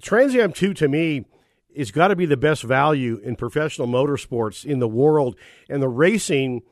Trans 0.00 0.36
Am 0.36 0.52
Two 0.52 0.72
to 0.74 0.86
me 0.86 1.24
is 1.74 1.90
got 1.90 2.08
to 2.08 2.16
be 2.16 2.26
the 2.26 2.36
best 2.36 2.62
value 2.62 3.20
in 3.22 3.36
professional 3.36 3.86
motorsports 3.86 4.64
in 4.64 4.78
the 4.78 4.88
world, 4.88 5.36
and 5.68 5.82
the 5.82 5.88
racing 5.88 6.62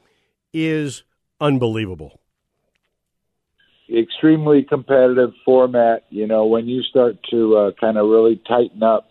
is 0.53 1.05
unbelievable. 1.41 2.21
Extremely 3.93 4.63
competitive 4.63 5.33
format. 5.45 6.05
You 6.11 6.27
know, 6.27 6.47
when 6.47 6.69
you 6.69 6.83
start 6.83 7.17
to 7.31 7.57
uh, 7.57 7.71
kind 7.81 7.99
of 7.99 8.09
really 8.09 8.41
tighten 8.47 8.83
up 8.83 9.09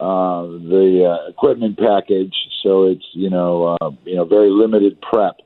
uh, 0.00 0.42
the 0.42 1.04
uh, 1.04 1.28
equipment 1.30 1.78
package, 1.78 2.34
so 2.62 2.84
it's 2.84 3.04
you 3.12 3.30
know 3.30 3.76
uh, 3.80 3.90
you 4.04 4.16
know 4.16 4.24
very 4.24 4.50
limited 4.50 5.00
prep. 5.02 5.36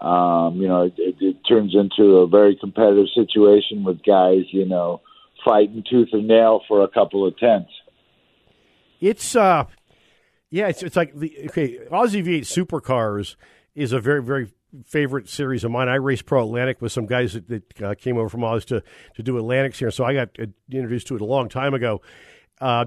Um, 0.00 0.60
you 0.60 0.68
know, 0.68 0.82
it, 0.82 0.94
it, 0.98 1.14
it 1.20 1.36
turns 1.48 1.74
into 1.74 2.18
a 2.18 2.26
very 2.26 2.56
competitive 2.56 3.06
situation 3.14 3.84
with 3.84 4.02
guys, 4.04 4.42
you 4.50 4.66
know, 4.66 5.00
fighting 5.44 5.82
tooth 5.88 6.08
and 6.12 6.28
nail 6.28 6.60
for 6.68 6.82
a 6.82 6.88
couple 6.88 7.26
of 7.26 7.38
tenths. 7.38 7.72
It's 9.04 9.36
uh, 9.36 9.64
yeah, 10.50 10.68
it's 10.68 10.82
it's 10.82 10.96
like 10.96 11.14
the 11.14 11.46
okay. 11.50 11.78
Aussie 11.90 12.24
V8 12.24 12.40
Supercars 12.40 13.36
is 13.74 13.92
a 13.92 14.00
very 14.00 14.22
very 14.22 14.50
favorite 14.86 15.28
series 15.28 15.62
of 15.62 15.70
mine. 15.70 15.90
I 15.90 15.96
raced 15.96 16.24
Pro 16.24 16.42
Atlantic 16.42 16.80
with 16.80 16.90
some 16.90 17.04
guys 17.04 17.34
that, 17.34 17.48
that 17.48 17.82
uh, 17.82 17.94
came 17.96 18.16
over 18.16 18.30
from 18.30 18.44
Oz 18.44 18.64
to 18.66 18.82
to 19.16 19.22
do 19.22 19.36
Atlantics 19.36 19.78
here, 19.78 19.90
so 19.90 20.04
I 20.04 20.14
got 20.14 20.30
uh, 20.40 20.46
introduced 20.72 21.06
to 21.08 21.16
it 21.16 21.20
a 21.20 21.26
long 21.26 21.50
time 21.50 21.74
ago. 21.74 22.00
Uh, 22.62 22.86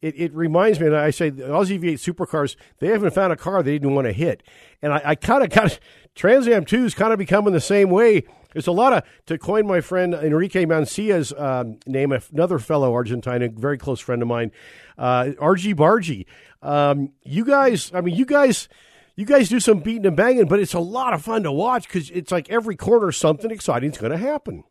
it, 0.00 0.14
it 0.16 0.32
reminds 0.34 0.80
me, 0.80 0.86
and 0.86 0.96
I 0.96 1.10
say 1.10 1.28
the 1.28 1.42
Aussie 1.42 1.78
V8 1.78 2.14
Supercars, 2.14 2.56
they 2.78 2.86
haven't 2.86 3.12
found 3.12 3.32
a 3.32 3.36
car 3.36 3.62
they 3.62 3.72
didn't 3.72 3.94
want 3.94 4.06
to 4.06 4.12
hit, 4.12 4.42
and 4.80 4.94
I, 4.94 5.02
I 5.04 5.14
kind 5.16 5.44
of 5.44 5.50
got 5.50 5.78
Trans 6.14 6.48
Am 6.48 6.64
Two 6.64 6.86
is 6.86 6.94
kind 6.94 7.12
of 7.12 7.18
becoming 7.18 7.52
the 7.52 7.60
same 7.60 7.90
way. 7.90 8.24
There's 8.52 8.66
a 8.66 8.72
lot 8.72 8.92
of, 8.92 9.02
to 9.26 9.38
coin 9.38 9.66
my 9.66 9.80
friend 9.80 10.14
Enrique 10.14 10.64
Mancia's 10.64 11.32
um, 11.36 11.78
name, 11.86 12.12
another 12.32 12.58
fellow 12.58 12.92
Argentine, 12.94 13.42
a 13.42 13.48
very 13.48 13.78
close 13.78 14.00
friend 14.00 14.22
of 14.22 14.28
mine, 14.28 14.52
uh, 14.96 15.32
RG 15.38 15.74
Bargy. 15.74 16.26
Um, 16.62 17.12
you 17.22 17.44
guys, 17.44 17.90
I 17.94 18.00
mean, 18.00 18.16
you 18.16 18.24
guys, 18.24 18.68
you 19.16 19.26
guys 19.26 19.48
do 19.48 19.60
some 19.60 19.80
beating 19.80 20.06
and 20.06 20.16
banging, 20.16 20.46
but 20.46 20.60
it's 20.60 20.74
a 20.74 20.80
lot 20.80 21.12
of 21.12 21.22
fun 21.22 21.42
to 21.42 21.52
watch 21.52 21.86
because 21.86 22.10
it's 22.10 22.32
like 22.32 22.48
every 22.50 22.76
corner 22.76 23.12
something 23.12 23.50
exciting 23.50 23.92
is 23.92 23.98
going 23.98 24.12
to 24.12 24.18
happen. 24.18 24.64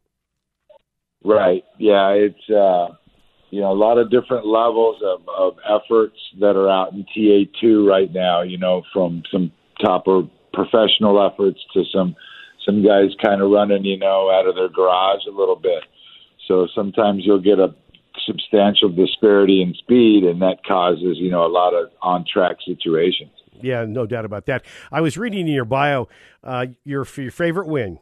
Right. 1.23 1.63
Yeah. 1.77 2.09
It's 2.11 2.49
uh, 2.49 2.95
you 3.49 3.61
know 3.61 3.71
a 3.71 3.79
lot 3.79 3.97
of 3.97 4.09
different 4.09 4.45
levels 4.45 5.01
of, 5.03 5.21
of 5.27 5.57
efforts 5.65 6.17
that 6.39 6.55
are 6.55 6.69
out 6.69 6.93
in 6.93 7.05
TA 7.05 7.51
two 7.59 7.87
right 7.87 8.11
now. 8.11 8.41
You 8.41 8.57
know, 8.57 8.83
from 8.93 9.23
some 9.31 9.51
topper 9.83 10.23
professional 10.53 11.25
efforts 11.25 11.59
to 11.73 11.83
some 11.93 12.15
some 12.67 12.83
guys 12.85 13.09
kind 13.23 13.41
of 13.41 13.49
running 13.49 13.83
you 13.83 13.97
know 13.97 14.29
out 14.29 14.47
of 14.47 14.53
their 14.53 14.69
garage 14.69 15.25
a 15.27 15.31
little 15.31 15.55
bit. 15.55 15.83
So 16.47 16.67
sometimes 16.75 17.23
you'll 17.25 17.41
get 17.41 17.57
a 17.57 17.73
substantial 18.25 18.89
disparity 18.89 19.61
in 19.61 19.73
speed, 19.73 20.23
and 20.23 20.41
that 20.41 20.63
causes 20.67 21.17
you 21.17 21.31
know 21.31 21.45
a 21.45 21.49
lot 21.49 21.73
of 21.73 21.89
on 22.03 22.25
track 22.31 22.57
situations. 22.65 23.31
Yeah, 23.61 23.85
no 23.85 24.05
doubt 24.05 24.25
about 24.25 24.45
that. 24.45 24.65
I 24.91 25.01
was 25.01 25.17
reading 25.17 25.47
in 25.47 25.53
your 25.53 25.65
bio 25.65 26.07
uh, 26.43 26.67
your 26.83 27.07
your 27.15 27.31
favorite 27.31 27.67
win, 27.67 27.99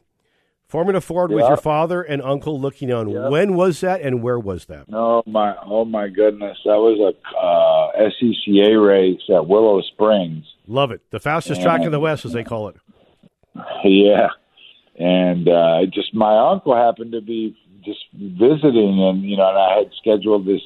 Formula 0.68 1.00
Ford 1.00 1.30
with 1.30 1.46
your 1.46 1.56
father 1.56 2.02
and 2.02 2.20
uncle 2.20 2.60
looking 2.60 2.92
on. 2.92 3.08
Yeah. 3.08 3.28
When 3.28 3.54
was 3.54 3.80
that, 3.80 4.00
and 4.00 4.22
where 4.22 4.38
was 4.38 4.66
that? 4.66 4.86
Oh 4.92 5.22
my! 5.26 5.54
Oh 5.64 5.84
my 5.84 6.08
goodness! 6.08 6.58
That 6.64 6.76
was 6.76 6.98
a 7.00 7.36
uh, 7.38 8.10
SCCA 8.10 8.86
race 8.86 9.22
at 9.34 9.46
Willow 9.46 9.80
Springs. 9.82 10.44
Love 10.66 10.90
it. 10.90 11.02
The 11.10 11.20
fastest 11.20 11.62
track 11.62 11.82
in 11.82 11.92
the 11.92 12.00
West, 12.00 12.24
as 12.24 12.32
they 12.32 12.44
call 12.44 12.68
it. 12.68 12.76
Yeah, 13.84 14.28
and 14.98 15.48
uh, 15.48 15.86
just 15.86 16.14
my 16.14 16.50
uncle 16.50 16.74
happened 16.74 17.12
to 17.12 17.20
be 17.20 17.56
just 17.84 18.04
visiting, 18.14 19.02
and 19.02 19.22
you 19.22 19.36
know, 19.36 19.48
and 19.48 19.58
I 19.58 19.78
had 19.78 19.90
scheduled 20.00 20.46
this, 20.46 20.62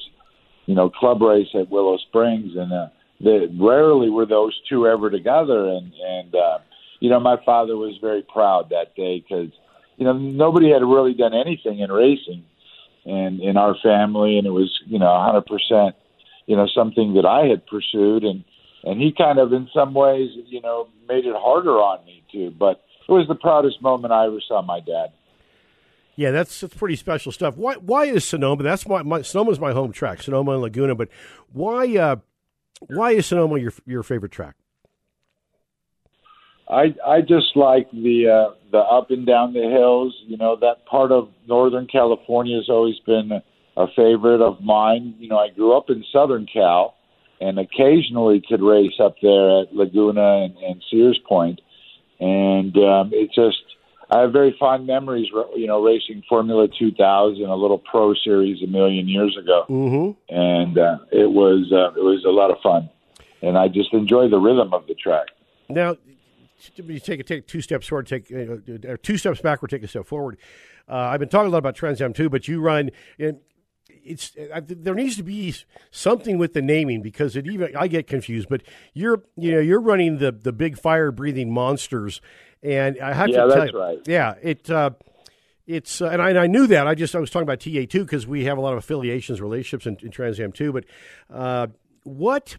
you 0.65 0.75
know, 0.75 0.89
club 0.89 1.21
race 1.21 1.49
at 1.53 1.69
Willow 1.69 1.97
Springs, 1.97 2.55
and 2.55 2.71
uh, 2.71 2.87
the, 3.19 3.55
rarely 3.59 4.09
were 4.09 4.25
those 4.25 4.59
two 4.67 4.87
ever 4.87 5.09
together, 5.09 5.67
and 5.67 5.91
and 5.93 6.35
uh, 6.35 6.59
you 6.99 7.09
know, 7.09 7.19
my 7.19 7.37
father 7.45 7.75
was 7.75 7.97
very 7.99 8.23
proud 8.23 8.69
that 8.69 8.95
day 8.95 9.19
because 9.19 9.51
you 9.97 10.05
know 10.05 10.13
nobody 10.13 10.71
had 10.71 10.81
really 10.81 11.13
done 11.13 11.33
anything 11.33 11.79
in 11.79 11.91
racing, 11.91 12.45
and 13.05 13.41
in 13.41 13.57
our 13.57 13.75
family, 13.83 14.37
and 14.37 14.47
it 14.47 14.51
was 14.51 14.79
you 14.85 14.97
know, 14.97 15.13
a 15.13 15.23
hundred 15.23 15.45
percent, 15.45 15.95
you 16.45 16.55
know, 16.55 16.67
something 16.73 17.15
that 17.15 17.25
I 17.25 17.47
had 17.47 17.67
pursued, 17.67 18.23
and 18.23 18.45
and 18.83 18.99
he 18.99 19.11
kind 19.11 19.39
of 19.39 19.51
in 19.51 19.69
some 19.73 19.93
ways, 19.93 20.29
you 20.47 20.61
know, 20.61 20.87
made 21.07 21.25
it 21.25 21.35
harder 21.35 21.77
on 21.77 22.03
me 22.05 22.23
too, 22.31 22.51
but 22.57 22.83
it 23.11 23.13
was 23.13 23.27
the 23.27 23.35
proudest 23.35 23.81
moment 23.81 24.13
I 24.13 24.25
ever 24.25 24.39
saw 24.47 24.61
my 24.61 24.79
dad. 24.79 25.11
Yeah, 26.15 26.31
that's, 26.31 26.61
that's 26.61 26.75
pretty 26.75 26.95
special 26.95 27.31
stuff. 27.31 27.57
Why 27.57 27.75
why 27.75 28.05
is 28.05 28.25
Sonoma? 28.25 28.63
That's 28.63 28.87
my, 28.87 29.01
my 29.03 29.21
Sonoma's 29.21 29.59
my 29.59 29.71
home 29.71 29.91
track, 29.91 30.21
Sonoma 30.21 30.53
and 30.53 30.61
Laguna. 30.61 30.95
But 30.95 31.09
why 31.51 31.95
uh, 31.97 32.17
why 32.87 33.11
is 33.11 33.25
Sonoma 33.25 33.59
your 33.59 33.73
your 33.85 34.03
favorite 34.03 34.31
track? 34.31 34.55
I 36.69 36.95
I 37.05 37.21
just 37.21 37.55
like 37.55 37.91
the 37.91 38.29
uh, 38.29 38.55
the 38.71 38.77
up 38.77 39.11
and 39.11 39.25
down 39.25 39.53
the 39.53 39.61
hills. 39.61 40.15
You 40.25 40.37
know 40.37 40.55
that 40.57 40.85
part 40.85 41.11
of 41.11 41.29
Northern 41.47 41.87
California 41.87 42.55
has 42.57 42.69
always 42.69 42.99
been 43.05 43.31
a, 43.31 43.43
a 43.81 43.87
favorite 43.95 44.41
of 44.41 44.61
mine. 44.61 45.15
You 45.19 45.27
know 45.27 45.37
I 45.37 45.49
grew 45.49 45.75
up 45.75 45.89
in 45.89 46.03
Southern 46.13 46.45
Cal, 46.45 46.95
and 47.41 47.57
occasionally 47.57 48.41
could 48.47 48.61
race 48.61 48.99
up 48.99 49.15
there 49.21 49.61
at 49.61 49.73
Laguna 49.73 50.43
and, 50.43 50.55
and 50.57 50.83
Sears 50.89 51.19
Point, 51.27 51.59
and 52.21 52.77
um, 52.77 53.09
it 53.13 53.31
just 53.33 53.57
I 54.09 54.21
have 54.21 54.31
very 54.31 54.55
fond 54.59 54.85
memories. 54.87 55.27
You 55.55 55.67
know 55.67 55.81
racing 55.83 56.23
Formula 56.29 56.67
2000, 56.79 57.43
a 57.43 57.55
little 57.55 57.77
Pro 57.79 58.13
Series 58.13 58.61
a 58.63 58.67
million 58.67 59.07
years 59.09 59.35
ago, 59.37 59.65
Mm-hmm. 59.69 60.33
and 60.33 60.77
uh, 60.77 60.97
it 61.11 61.29
was 61.31 61.71
uh, 61.73 61.91
it 61.99 62.03
was 62.03 62.23
a 62.25 62.29
lot 62.29 62.51
of 62.51 62.57
fun, 62.61 62.89
and 63.41 63.57
I 63.57 63.67
just 63.67 63.93
enjoy 63.93 64.29
the 64.29 64.39
rhythm 64.39 64.73
of 64.73 64.85
the 64.87 64.93
track. 64.95 65.27
Now, 65.69 65.95
you 66.75 66.99
take 66.99 67.19
a 67.19 67.23
take 67.23 67.47
two 67.47 67.61
steps 67.61 67.87
forward, 67.87 68.07
take 68.07 68.31
uh, 68.31 68.87
or 68.89 68.97
two 68.97 69.17
steps 69.17 69.41
backward, 69.41 69.69
take 69.71 69.83
a 69.83 69.87
step 69.87 70.05
forward. 70.05 70.37
Uh, 70.89 70.95
I've 70.95 71.19
been 71.19 71.29
talking 71.29 71.47
a 71.47 71.51
lot 71.51 71.59
about 71.59 71.75
Trans 71.75 72.01
Am 72.01 72.11
too, 72.13 72.29
but 72.29 72.47
you 72.47 72.59
run. 72.59 72.91
And 73.17 73.39
it's 74.03 74.35
uh, 74.37 74.61
there 74.65 74.95
needs 74.95 75.15
to 75.17 75.23
be 75.23 75.55
something 75.91 76.37
with 76.37 76.53
the 76.53 76.61
naming 76.61 77.01
because 77.01 77.35
it 77.35 77.47
even 77.47 77.75
I 77.75 77.87
get 77.87 78.07
confused. 78.07 78.47
But 78.49 78.63
you're 78.93 79.23
you 79.35 79.51
know 79.51 79.59
you're 79.59 79.81
running 79.81 80.17
the 80.19 80.31
the 80.31 80.51
big 80.51 80.77
fire 80.77 81.11
breathing 81.11 81.53
monsters, 81.53 82.21
and 82.61 82.99
I 82.99 83.13
have 83.13 83.29
Yeah, 83.29 83.45
to 83.45 83.53
tell 83.53 83.67
you, 83.67 83.79
right. 83.79 83.99
yeah, 84.07 84.35
it. 84.41 84.69
Uh, 84.69 84.91
it's 85.67 86.01
uh, 86.01 86.07
and, 86.07 86.21
I, 86.21 86.29
and 86.31 86.39
I 86.39 86.47
knew 86.47 86.67
that. 86.67 86.87
I 86.87 86.95
just 86.95 87.15
I 87.15 87.19
was 87.19 87.29
talking 87.29 87.43
about 87.47 87.59
TA 87.61 87.85
two 87.89 88.03
because 88.03 88.25
we 88.27 88.45
have 88.45 88.57
a 88.57 88.61
lot 88.61 88.73
of 88.73 88.79
affiliations, 88.79 89.39
relationships 89.39 89.85
in, 89.85 89.97
in 90.05 90.11
Trans 90.11 90.39
Am 90.39 90.51
two. 90.51 90.73
But 90.73 90.85
uh, 91.29 91.67
what 92.03 92.57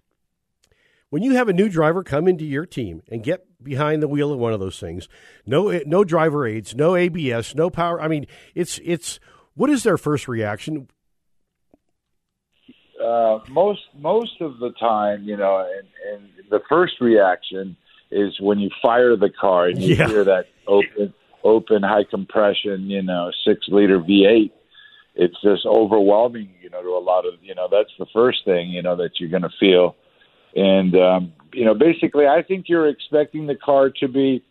when 1.11 1.23
you 1.23 1.35
have 1.35 1.49
a 1.49 1.53
new 1.53 1.69
driver 1.69 2.03
come 2.03 2.27
into 2.27 2.45
your 2.45 2.65
team 2.65 3.03
and 3.11 3.23
get 3.23 3.45
behind 3.63 4.03
the 4.03 4.09
wheel 4.09 4.33
of 4.33 4.39
one 4.39 4.53
of 4.55 4.61
those 4.61 4.79
things, 4.79 5.09
no 5.45 5.81
no 5.85 6.05
driver 6.05 6.47
aids, 6.47 6.75
no 6.75 6.97
ABS, 6.97 7.55
no 7.55 7.69
power. 7.71 8.01
I 8.01 8.09
mean, 8.09 8.27
it's 8.55 8.81
it's 8.85 9.21
what 9.55 9.69
is 9.69 9.83
their 9.83 9.99
first 9.99 10.27
reaction? 10.29 10.89
Uh, 13.03 13.41
most 13.49 13.83
most 13.99 14.41
of 14.41 14.59
the 14.59 14.71
time, 14.79 15.25
you 15.25 15.37
know, 15.37 15.69
and, 15.77 15.89
and 16.13 16.31
the 16.51 16.61
first 16.69 17.01
reaction 17.01 17.77
is 18.11 18.39
when 18.41 18.59
you 18.59 18.71
fire 18.81 19.17
the 19.17 19.31
car 19.31 19.67
and 19.67 19.83
you 19.83 19.97
Yeah. 19.97 20.07
hear 20.07 20.25
that 20.25 20.47
open 20.67 21.13
open 21.45 21.83
high 21.83 22.05
compression, 22.05 22.89
you 22.89 23.03
know, 23.03 23.31
six 23.45 23.67
liter 23.69 23.99
V 23.99 24.27
eight, 24.27 24.53
it's 25.15 25.41
just 25.43 25.67
overwhelming, 25.67 26.51
you 26.63 26.71
know, 26.71 26.83
to 26.83 26.91
a 26.91 27.01
lot 27.01 27.27
of, 27.27 27.35
you 27.43 27.55
know, 27.55 27.69
that's 27.71 27.91
the 27.99 28.07
first 28.13 28.45
thing, 28.45 28.71
you 28.71 28.83
know, 28.83 28.97
that 28.97 29.19
you're 29.19 29.29
going 29.31 29.43
to 29.43 29.51
feel. 29.59 29.97
And, 30.55 30.95
um, 30.95 31.33
you 31.53 31.65
know, 31.65 31.75
basically, 31.75 32.27
I 32.27 32.43
think 32.43 32.67
you're 32.69 32.89
expecting 32.89 33.47
the 33.47 33.57
car 33.57 33.91
to 34.01 34.09
be 34.09 34.43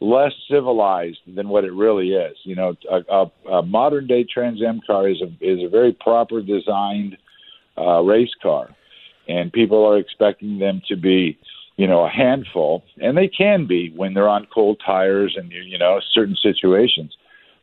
less 0.00 0.32
civilized 0.50 1.18
than 1.26 1.48
what 1.48 1.64
it 1.64 1.72
really 1.72 2.12
is. 2.12 2.36
You 2.44 2.56
know, 2.56 2.74
a, 2.90 3.00
a, 3.12 3.52
a 3.58 3.62
modern 3.62 4.06
day 4.06 4.24
Trans 4.24 4.62
Am 4.62 4.80
car 4.86 5.08
is 5.08 5.20
a, 5.22 5.26
is 5.40 5.62
a 5.62 5.68
very 5.68 5.92
proper 5.92 6.40
designed 6.40 7.16
uh, 7.80 8.00
race 8.02 8.34
car. 8.42 8.68
And 9.28 9.52
people 9.52 9.84
are 9.86 9.98
expecting 9.98 10.58
them 10.58 10.82
to 10.88 10.96
be, 10.96 11.38
you 11.76 11.86
know, 11.86 12.04
a 12.04 12.10
handful, 12.10 12.82
and 13.00 13.16
they 13.16 13.28
can 13.28 13.66
be 13.66 13.92
when 13.94 14.12
they're 14.14 14.28
on 14.28 14.46
cold 14.52 14.82
tires 14.84 15.36
and, 15.36 15.52
you 15.52 15.78
know, 15.78 16.00
certain 16.12 16.36
situations. 16.42 17.16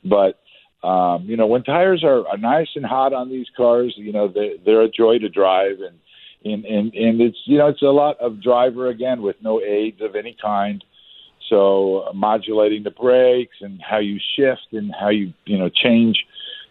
But 0.04 0.40
um, 0.84 1.26
you 1.26 1.36
know, 1.36 1.48
when 1.48 1.64
tires 1.64 2.04
are, 2.04 2.28
are 2.28 2.38
nice 2.38 2.70
and 2.76 2.86
hot 2.86 3.12
on 3.12 3.30
these 3.30 3.48
cars, 3.56 3.94
you 3.98 4.12
know, 4.12 4.28
they, 4.28 4.54
they're 4.64 4.84
a 4.84 4.90
joy 4.90 5.18
to 5.20 5.28
drive, 5.28 5.78
and 5.80 5.98
and 6.46 6.66
and 6.66 6.94
and 6.94 7.22
it's 7.22 7.38
you 7.46 7.58
know 7.58 7.68
it's 7.68 7.82
a 7.82 7.86
lot 7.86 8.18
of 8.20 8.42
driver 8.42 8.88
again 8.88 9.22
with 9.22 9.36
no 9.42 9.62
aids 9.62 10.02
of 10.02 10.16
any 10.16 10.38
kind. 10.40 10.84
So 11.50 12.02
uh, 12.10 12.14
modulating 12.14 12.84
the 12.84 12.92
brakes 12.92 13.56
and 13.62 13.82
how 13.82 14.00
you 14.00 14.20
shift 14.36 14.68
and 14.72 14.94
how 14.98 15.10
you 15.10 15.34
you 15.46 15.58
know 15.58 15.70
change 15.70 16.24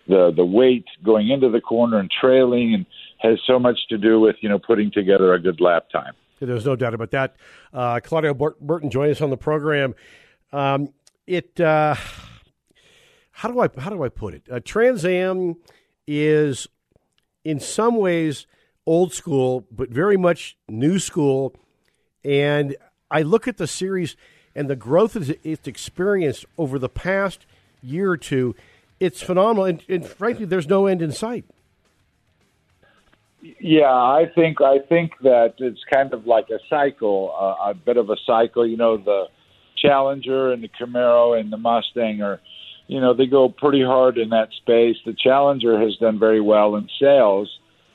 the 0.06 0.32
the 0.34 0.44
weight 0.44 0.86
going 1.04 1.28
into 1.30 1.50
the 1.50 1.60
corner 1.60 1.98
and 1.98 2.10
trailing 2.10 2.74
and 2.74 2.86
has 3.28 3.40
so 3.46 3.58
much 3.58 3.78
to 3.88 3.98
do 3.98 4.20
with 4.20 4.36
you 4.40 4.48
know 4.48 4.58
putting 4.58 4.90
together 4.90 5.34
a 5.34 5.40
good 5.40 5.60
lap 5.60 5.90
time. 5.90 6.14
There's 6.40 6.66
no 6.66 6.76
doubt 6.76 6.94
about 6.94 7.10
that. 7.12 7.36
Uh, 7.72 8.00
Claudio 8.00 8.34
Burtin 8.34 8.90
join 8.90 9.10
us 9.10 9.20
on 9.20 9.30
the 9.30 9.36
program. 9.36 9.94
Um, 10.52 10.92
it. 11.26 11.60
Uh 11.60 11.94
how 13.36 13.50
do 13.50 13.60
I 13.60 13.68
how 13.78 13.90
do 13.90 14.02
I 14.02 14.08
put 14.08 14.32
it? 14.32 14.48
Uh, 14.50 14.60
Trans 14.64 15.04
Am 15.04 15.56
is 16.06 16.68
in 17.44 17.60
some 17.60 17.96
ways 17.96 18.46
old 18.86 19.12
school, 19.12 19.66
but 19.70 19.90
very 19.90 20.16
much 20.16 20.56
new 20.68 20.98
school. 20.98 21.54
And 22.24 22.76
I 23.10 23.20
look 23.20 23.46
at 23.46 23.58
the 23.58 23.66
series 23.66 24.16
and 24.54 24.70
the 24.70 24.76
growth 24.76 25.16
it's 25.16 25.68
experienced 25.68 26.46
over 26.56 26.78
the 26.78 26.88
past 26.88 27.44
year 27.82 28.10
or 28.10 28.16
two. 28.16 28.54
It's 29.00 29.20
phenomenal, 29.20 29.66
and, 29.66 29.82
and 29.86 30.06
frankly, 30.06 30.46
there's 30.46 30.66
no 30.66 30.86
end 30.86 31.02
in 31.02 31.12
sight. 31.12 31.44
Yeah, 33.60 33.92
I 33.92 34.24
think 34.34 34.60
I 34.60 34.78
think 34.88 35.12
that 35.22 35.54
it's 35.58 35.80
kind 35.92 36.12
of 36.12 36.26
like 36.26 36.50
a 36.50 36.58
cycle, 36.68 37.34
uh, 37.38 37.70
a 37.70 37.74
bit 37.74 37.96
of 37.96 38.10
a 38.10 38.16
cycle. 38.26 38.66
You 38.66 38.76
know, 38.76 38.96
the 38.96 39.26
Challenger 39.76 40.52
and 40.52 40.62
the 40.62 40.68
Camaro 40.68 41.38
and 41.38 41.52
the 41.52 41.56
Mustang 41.56 42.22
are 42.22 42.40
you 42.88 43.00
know, 43.00 43.14
they 43.14 43.26
go 43.26 43.48
pretty 43.48 43.82
hard 43.82 44.16
in 44.16 44.30
that 44.30 44.48
space. 44.56 44.96
The 45.04 45.16
Challenger 45.18 45.80
has 45.80 45.96
done 45.96 46.18
very 46.18 46.40
well 46.40 46.76
in 46.76 46.88
sales 47.00 47.50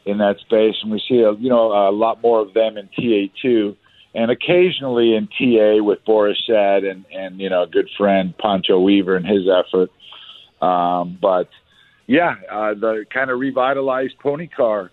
in 0.06 0.18
that 0.18 0.40
space, 0.40 0.76
and 0.82 0.92
we 0.92 1.02
see 1.08 1.22
a 1.22 1.34
you 1.34 1.50
know 1.50 1.72
a 1.72 1.92
lot 1.92 2.22
more 2.22 2.42
of 2.42 2.54
them 2.54 2.78
in 2.78 2.90
TA2, 2.98 3.76
and 4.16 4.32
occasionally 4.32 5.16
in 5.16 5.28
TA 5.28 5.84
with 5.84 6.04
Boris 6.06 6.42
Said 6.46 6.84
and 6.84 7.06
and 7.14 7.40
you 7.40 7.50
know 7.50 7.64
a 7.64 7.68
good 7.68 7.90
friend 7.98 8.34
Pancho 8.38 8.80
Weaver 8.80 9.16
and 9.16 9.26
his 9.26 9.48
effort. 9.48 9.90
Um, 10.66 11.18
but 11.22 11.50
yeah, 12.08 12.36
uh, 12.52 12.74
the 12.74 13.06
kind 13.14 13.30
of 13.30 13.40
revitalized 13.40 14.18
pony 14.20 14.48
car. 14.48 14.92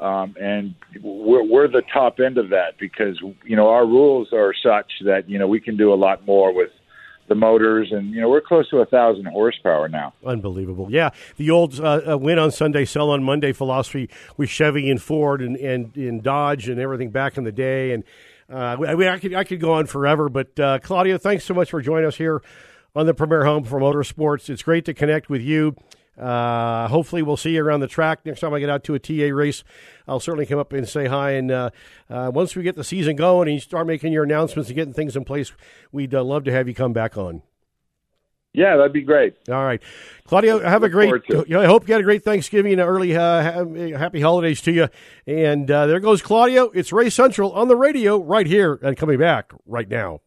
Um, 0.00 0.34
and 0.40 0.74
we're, 1.02 1.44
we're 1.44 1.68
the 1.68 1.82
top 1.92 2.20
end 2.20 2.38
of 2.38 2.48
that 2.50 2.78
because 2.78 3.20
you 3.44 3.54
know 3.54 3.68
our 3.68 3.86
rules 3.86 4.28
are 4.32 4.54
such 4.54 4.90
that 5.04 5.28
you 5.28 5.38
know 5.38 5.46
we 5.46 5.60
can 5.60 5.76
do 5.76 5.92
a 5.92 5.94
lot 5.94 6.26
more 6.26 6.54
with 6.54 6.70
the 7.28 7.34
motors, 7.34 7.88
and 7.92 8.10
you 8.10 8.20
know 8.20 8.28
we're 8.28 8.40
close 8.40 8.68
to 8.70 8.78
a 8.78 8.86
thousand 8.86 9.26
horsepower 9.26 9.88
now. 9.88 10.14
Unbelievable, 10.24 10.88
yeah. 10.90 11.10
The 11.36 11.50
old 11.50 11.78
uh, 11.78 12.00
uh, 12.12 12.18
win 12.18 12.38
on 12.38 12.50
Sunday, 12.50 12.86
sell 12.86 13.10
on 13.10 13.22
Monday 13.22 13.52
philosophy 13.52 14.08
with 14.38 14.48
Chevy 14.48 14.90
and 14.90 15.00
Ford 15.00 15.42
and 15.42 15.56
and, 15.56 15.94
and 15.96 16.22
Dodge 16.22 16.68
and 16.68 16.80
everything 16.80 17.10
back 17.10 17.36
in 17.36 17.44
the 17.44 17.52
day, 17.52 17.92
and 17.92 18.02
uh, 18.50 18.76
I, 18.86 18.94
mean, 18.94 19.08
I 19.08 19.18
could 19.18 19.34
I 19.34 19.44
could 19.44 19.60
go 19.60 19.74
on 19.74 19.86
forever. 19.86 20.30
But 20.30 20.58
uh, 20.58 20.78
Claudio, 20.80 21.18
thanks 21.18 21.44
so 21.44 21.52
much 21.52 21.70
for 21.70 21.82
joining 21.82 22.06
us 22.06 22.16
here 22.16 22.42
on 22.96 23.06
the 23.06 23.14
Premier 23.14 23.44
Home 23.44 23.64
for 23.64 23.78
Motorsports. 23.78 24.48
It's 24.48 24.62
great 24.62 24.86
to 24.86 24.94
connect 24.94 25.28
with 25.28 25.42
you. 25.42 25.76
Uh, 26.20 26.86
hopefully, 26.88 27.22
we'll 27.22 27.36
see 27.36 27.54
you 27.54 27.64
around 27.64 27.80
the 27.80 27.86
track 27.86 28.26
next 28.26 28.40
time 28.40 28.52
I 28.52 28.60
get 28.60 28.68
out 28.68 28.84
to 28.84 28.94
a 28.94 28.98
TA 28.98 29.34
race. 29.34 29.64
I'll 30.06 30.20
certainly 30.20 30.46
come 30.46 30.58
up 30.58 30.72
and 30.72 30.86
say 30.86 31.06
hi. 31.06 31.32
And 31.32 31.50
uh, 31.50 31.70
uh, 32.10 32.30
once 32.34 32.54
we 32.54 32.62
get 32.62 32.76
the 32.76 32.84
season 32.84 33.16
going 33.16 33.48
and 33.48 33.54
you 33.54 33.60
start 33.60 33.86
making 33.86 34.12
your 34.12 34.24
announcements 34.24 34.68
and 34.68 34.76
getting 34.76 34.92
things 34.92 35.16
in 35.16 35.24
place, 35.24 35.52
we'd 35.92 36.14
uh, 36.14 36.22
love 36.22 36.44
to 36.44 36.52
have 36.52 36.68
you 36.68 36.74
come 36.74 36.92
back 36.92 37.16
on. 37.16 37.42
Yeah, 38.52 38.76
that'd 38.76 38.92
be 38.92 39.02
great. 39.02 39.36
All 39.48 39.64
right, 39.64 39.80
Claudio, 40.24 40.58
have 40.58 40.82
Look 40.82 40.90
a 40.90 40.92
great. 40.92 41.12
I 41.54 41.66
hope 41.66 41.86
you 41.86 41.94
had 41.94 42.00
a 42.00 42.04
great 42.04 42.24
Thanksgiving 42.24 42.72
and 42.72 42.80
early 42.80 43.16
uh, 43.16 43.64
happy 43.96 44.20
holidays 44.20 44.60
to 44.62 44.72
you. 44.72 44.88
And 45.24 45.70
uh, 45.70 45.86
there 45.86 46.00
goes 46.00 46.20
Claudio. 46.20 46.70
It's 46.70 46.92
Ray 46.92 47.10
Central 47.10 47.52
on 47.52 47.68
the 47.68 47.76
radio 47.76 48.20
right 48.20 48.46
here 48.46 48.78
and 48.82 48.96
coming 48.96 49.18
back 49.18 49.52
right 49.66 49.88
now. 49.88 50.20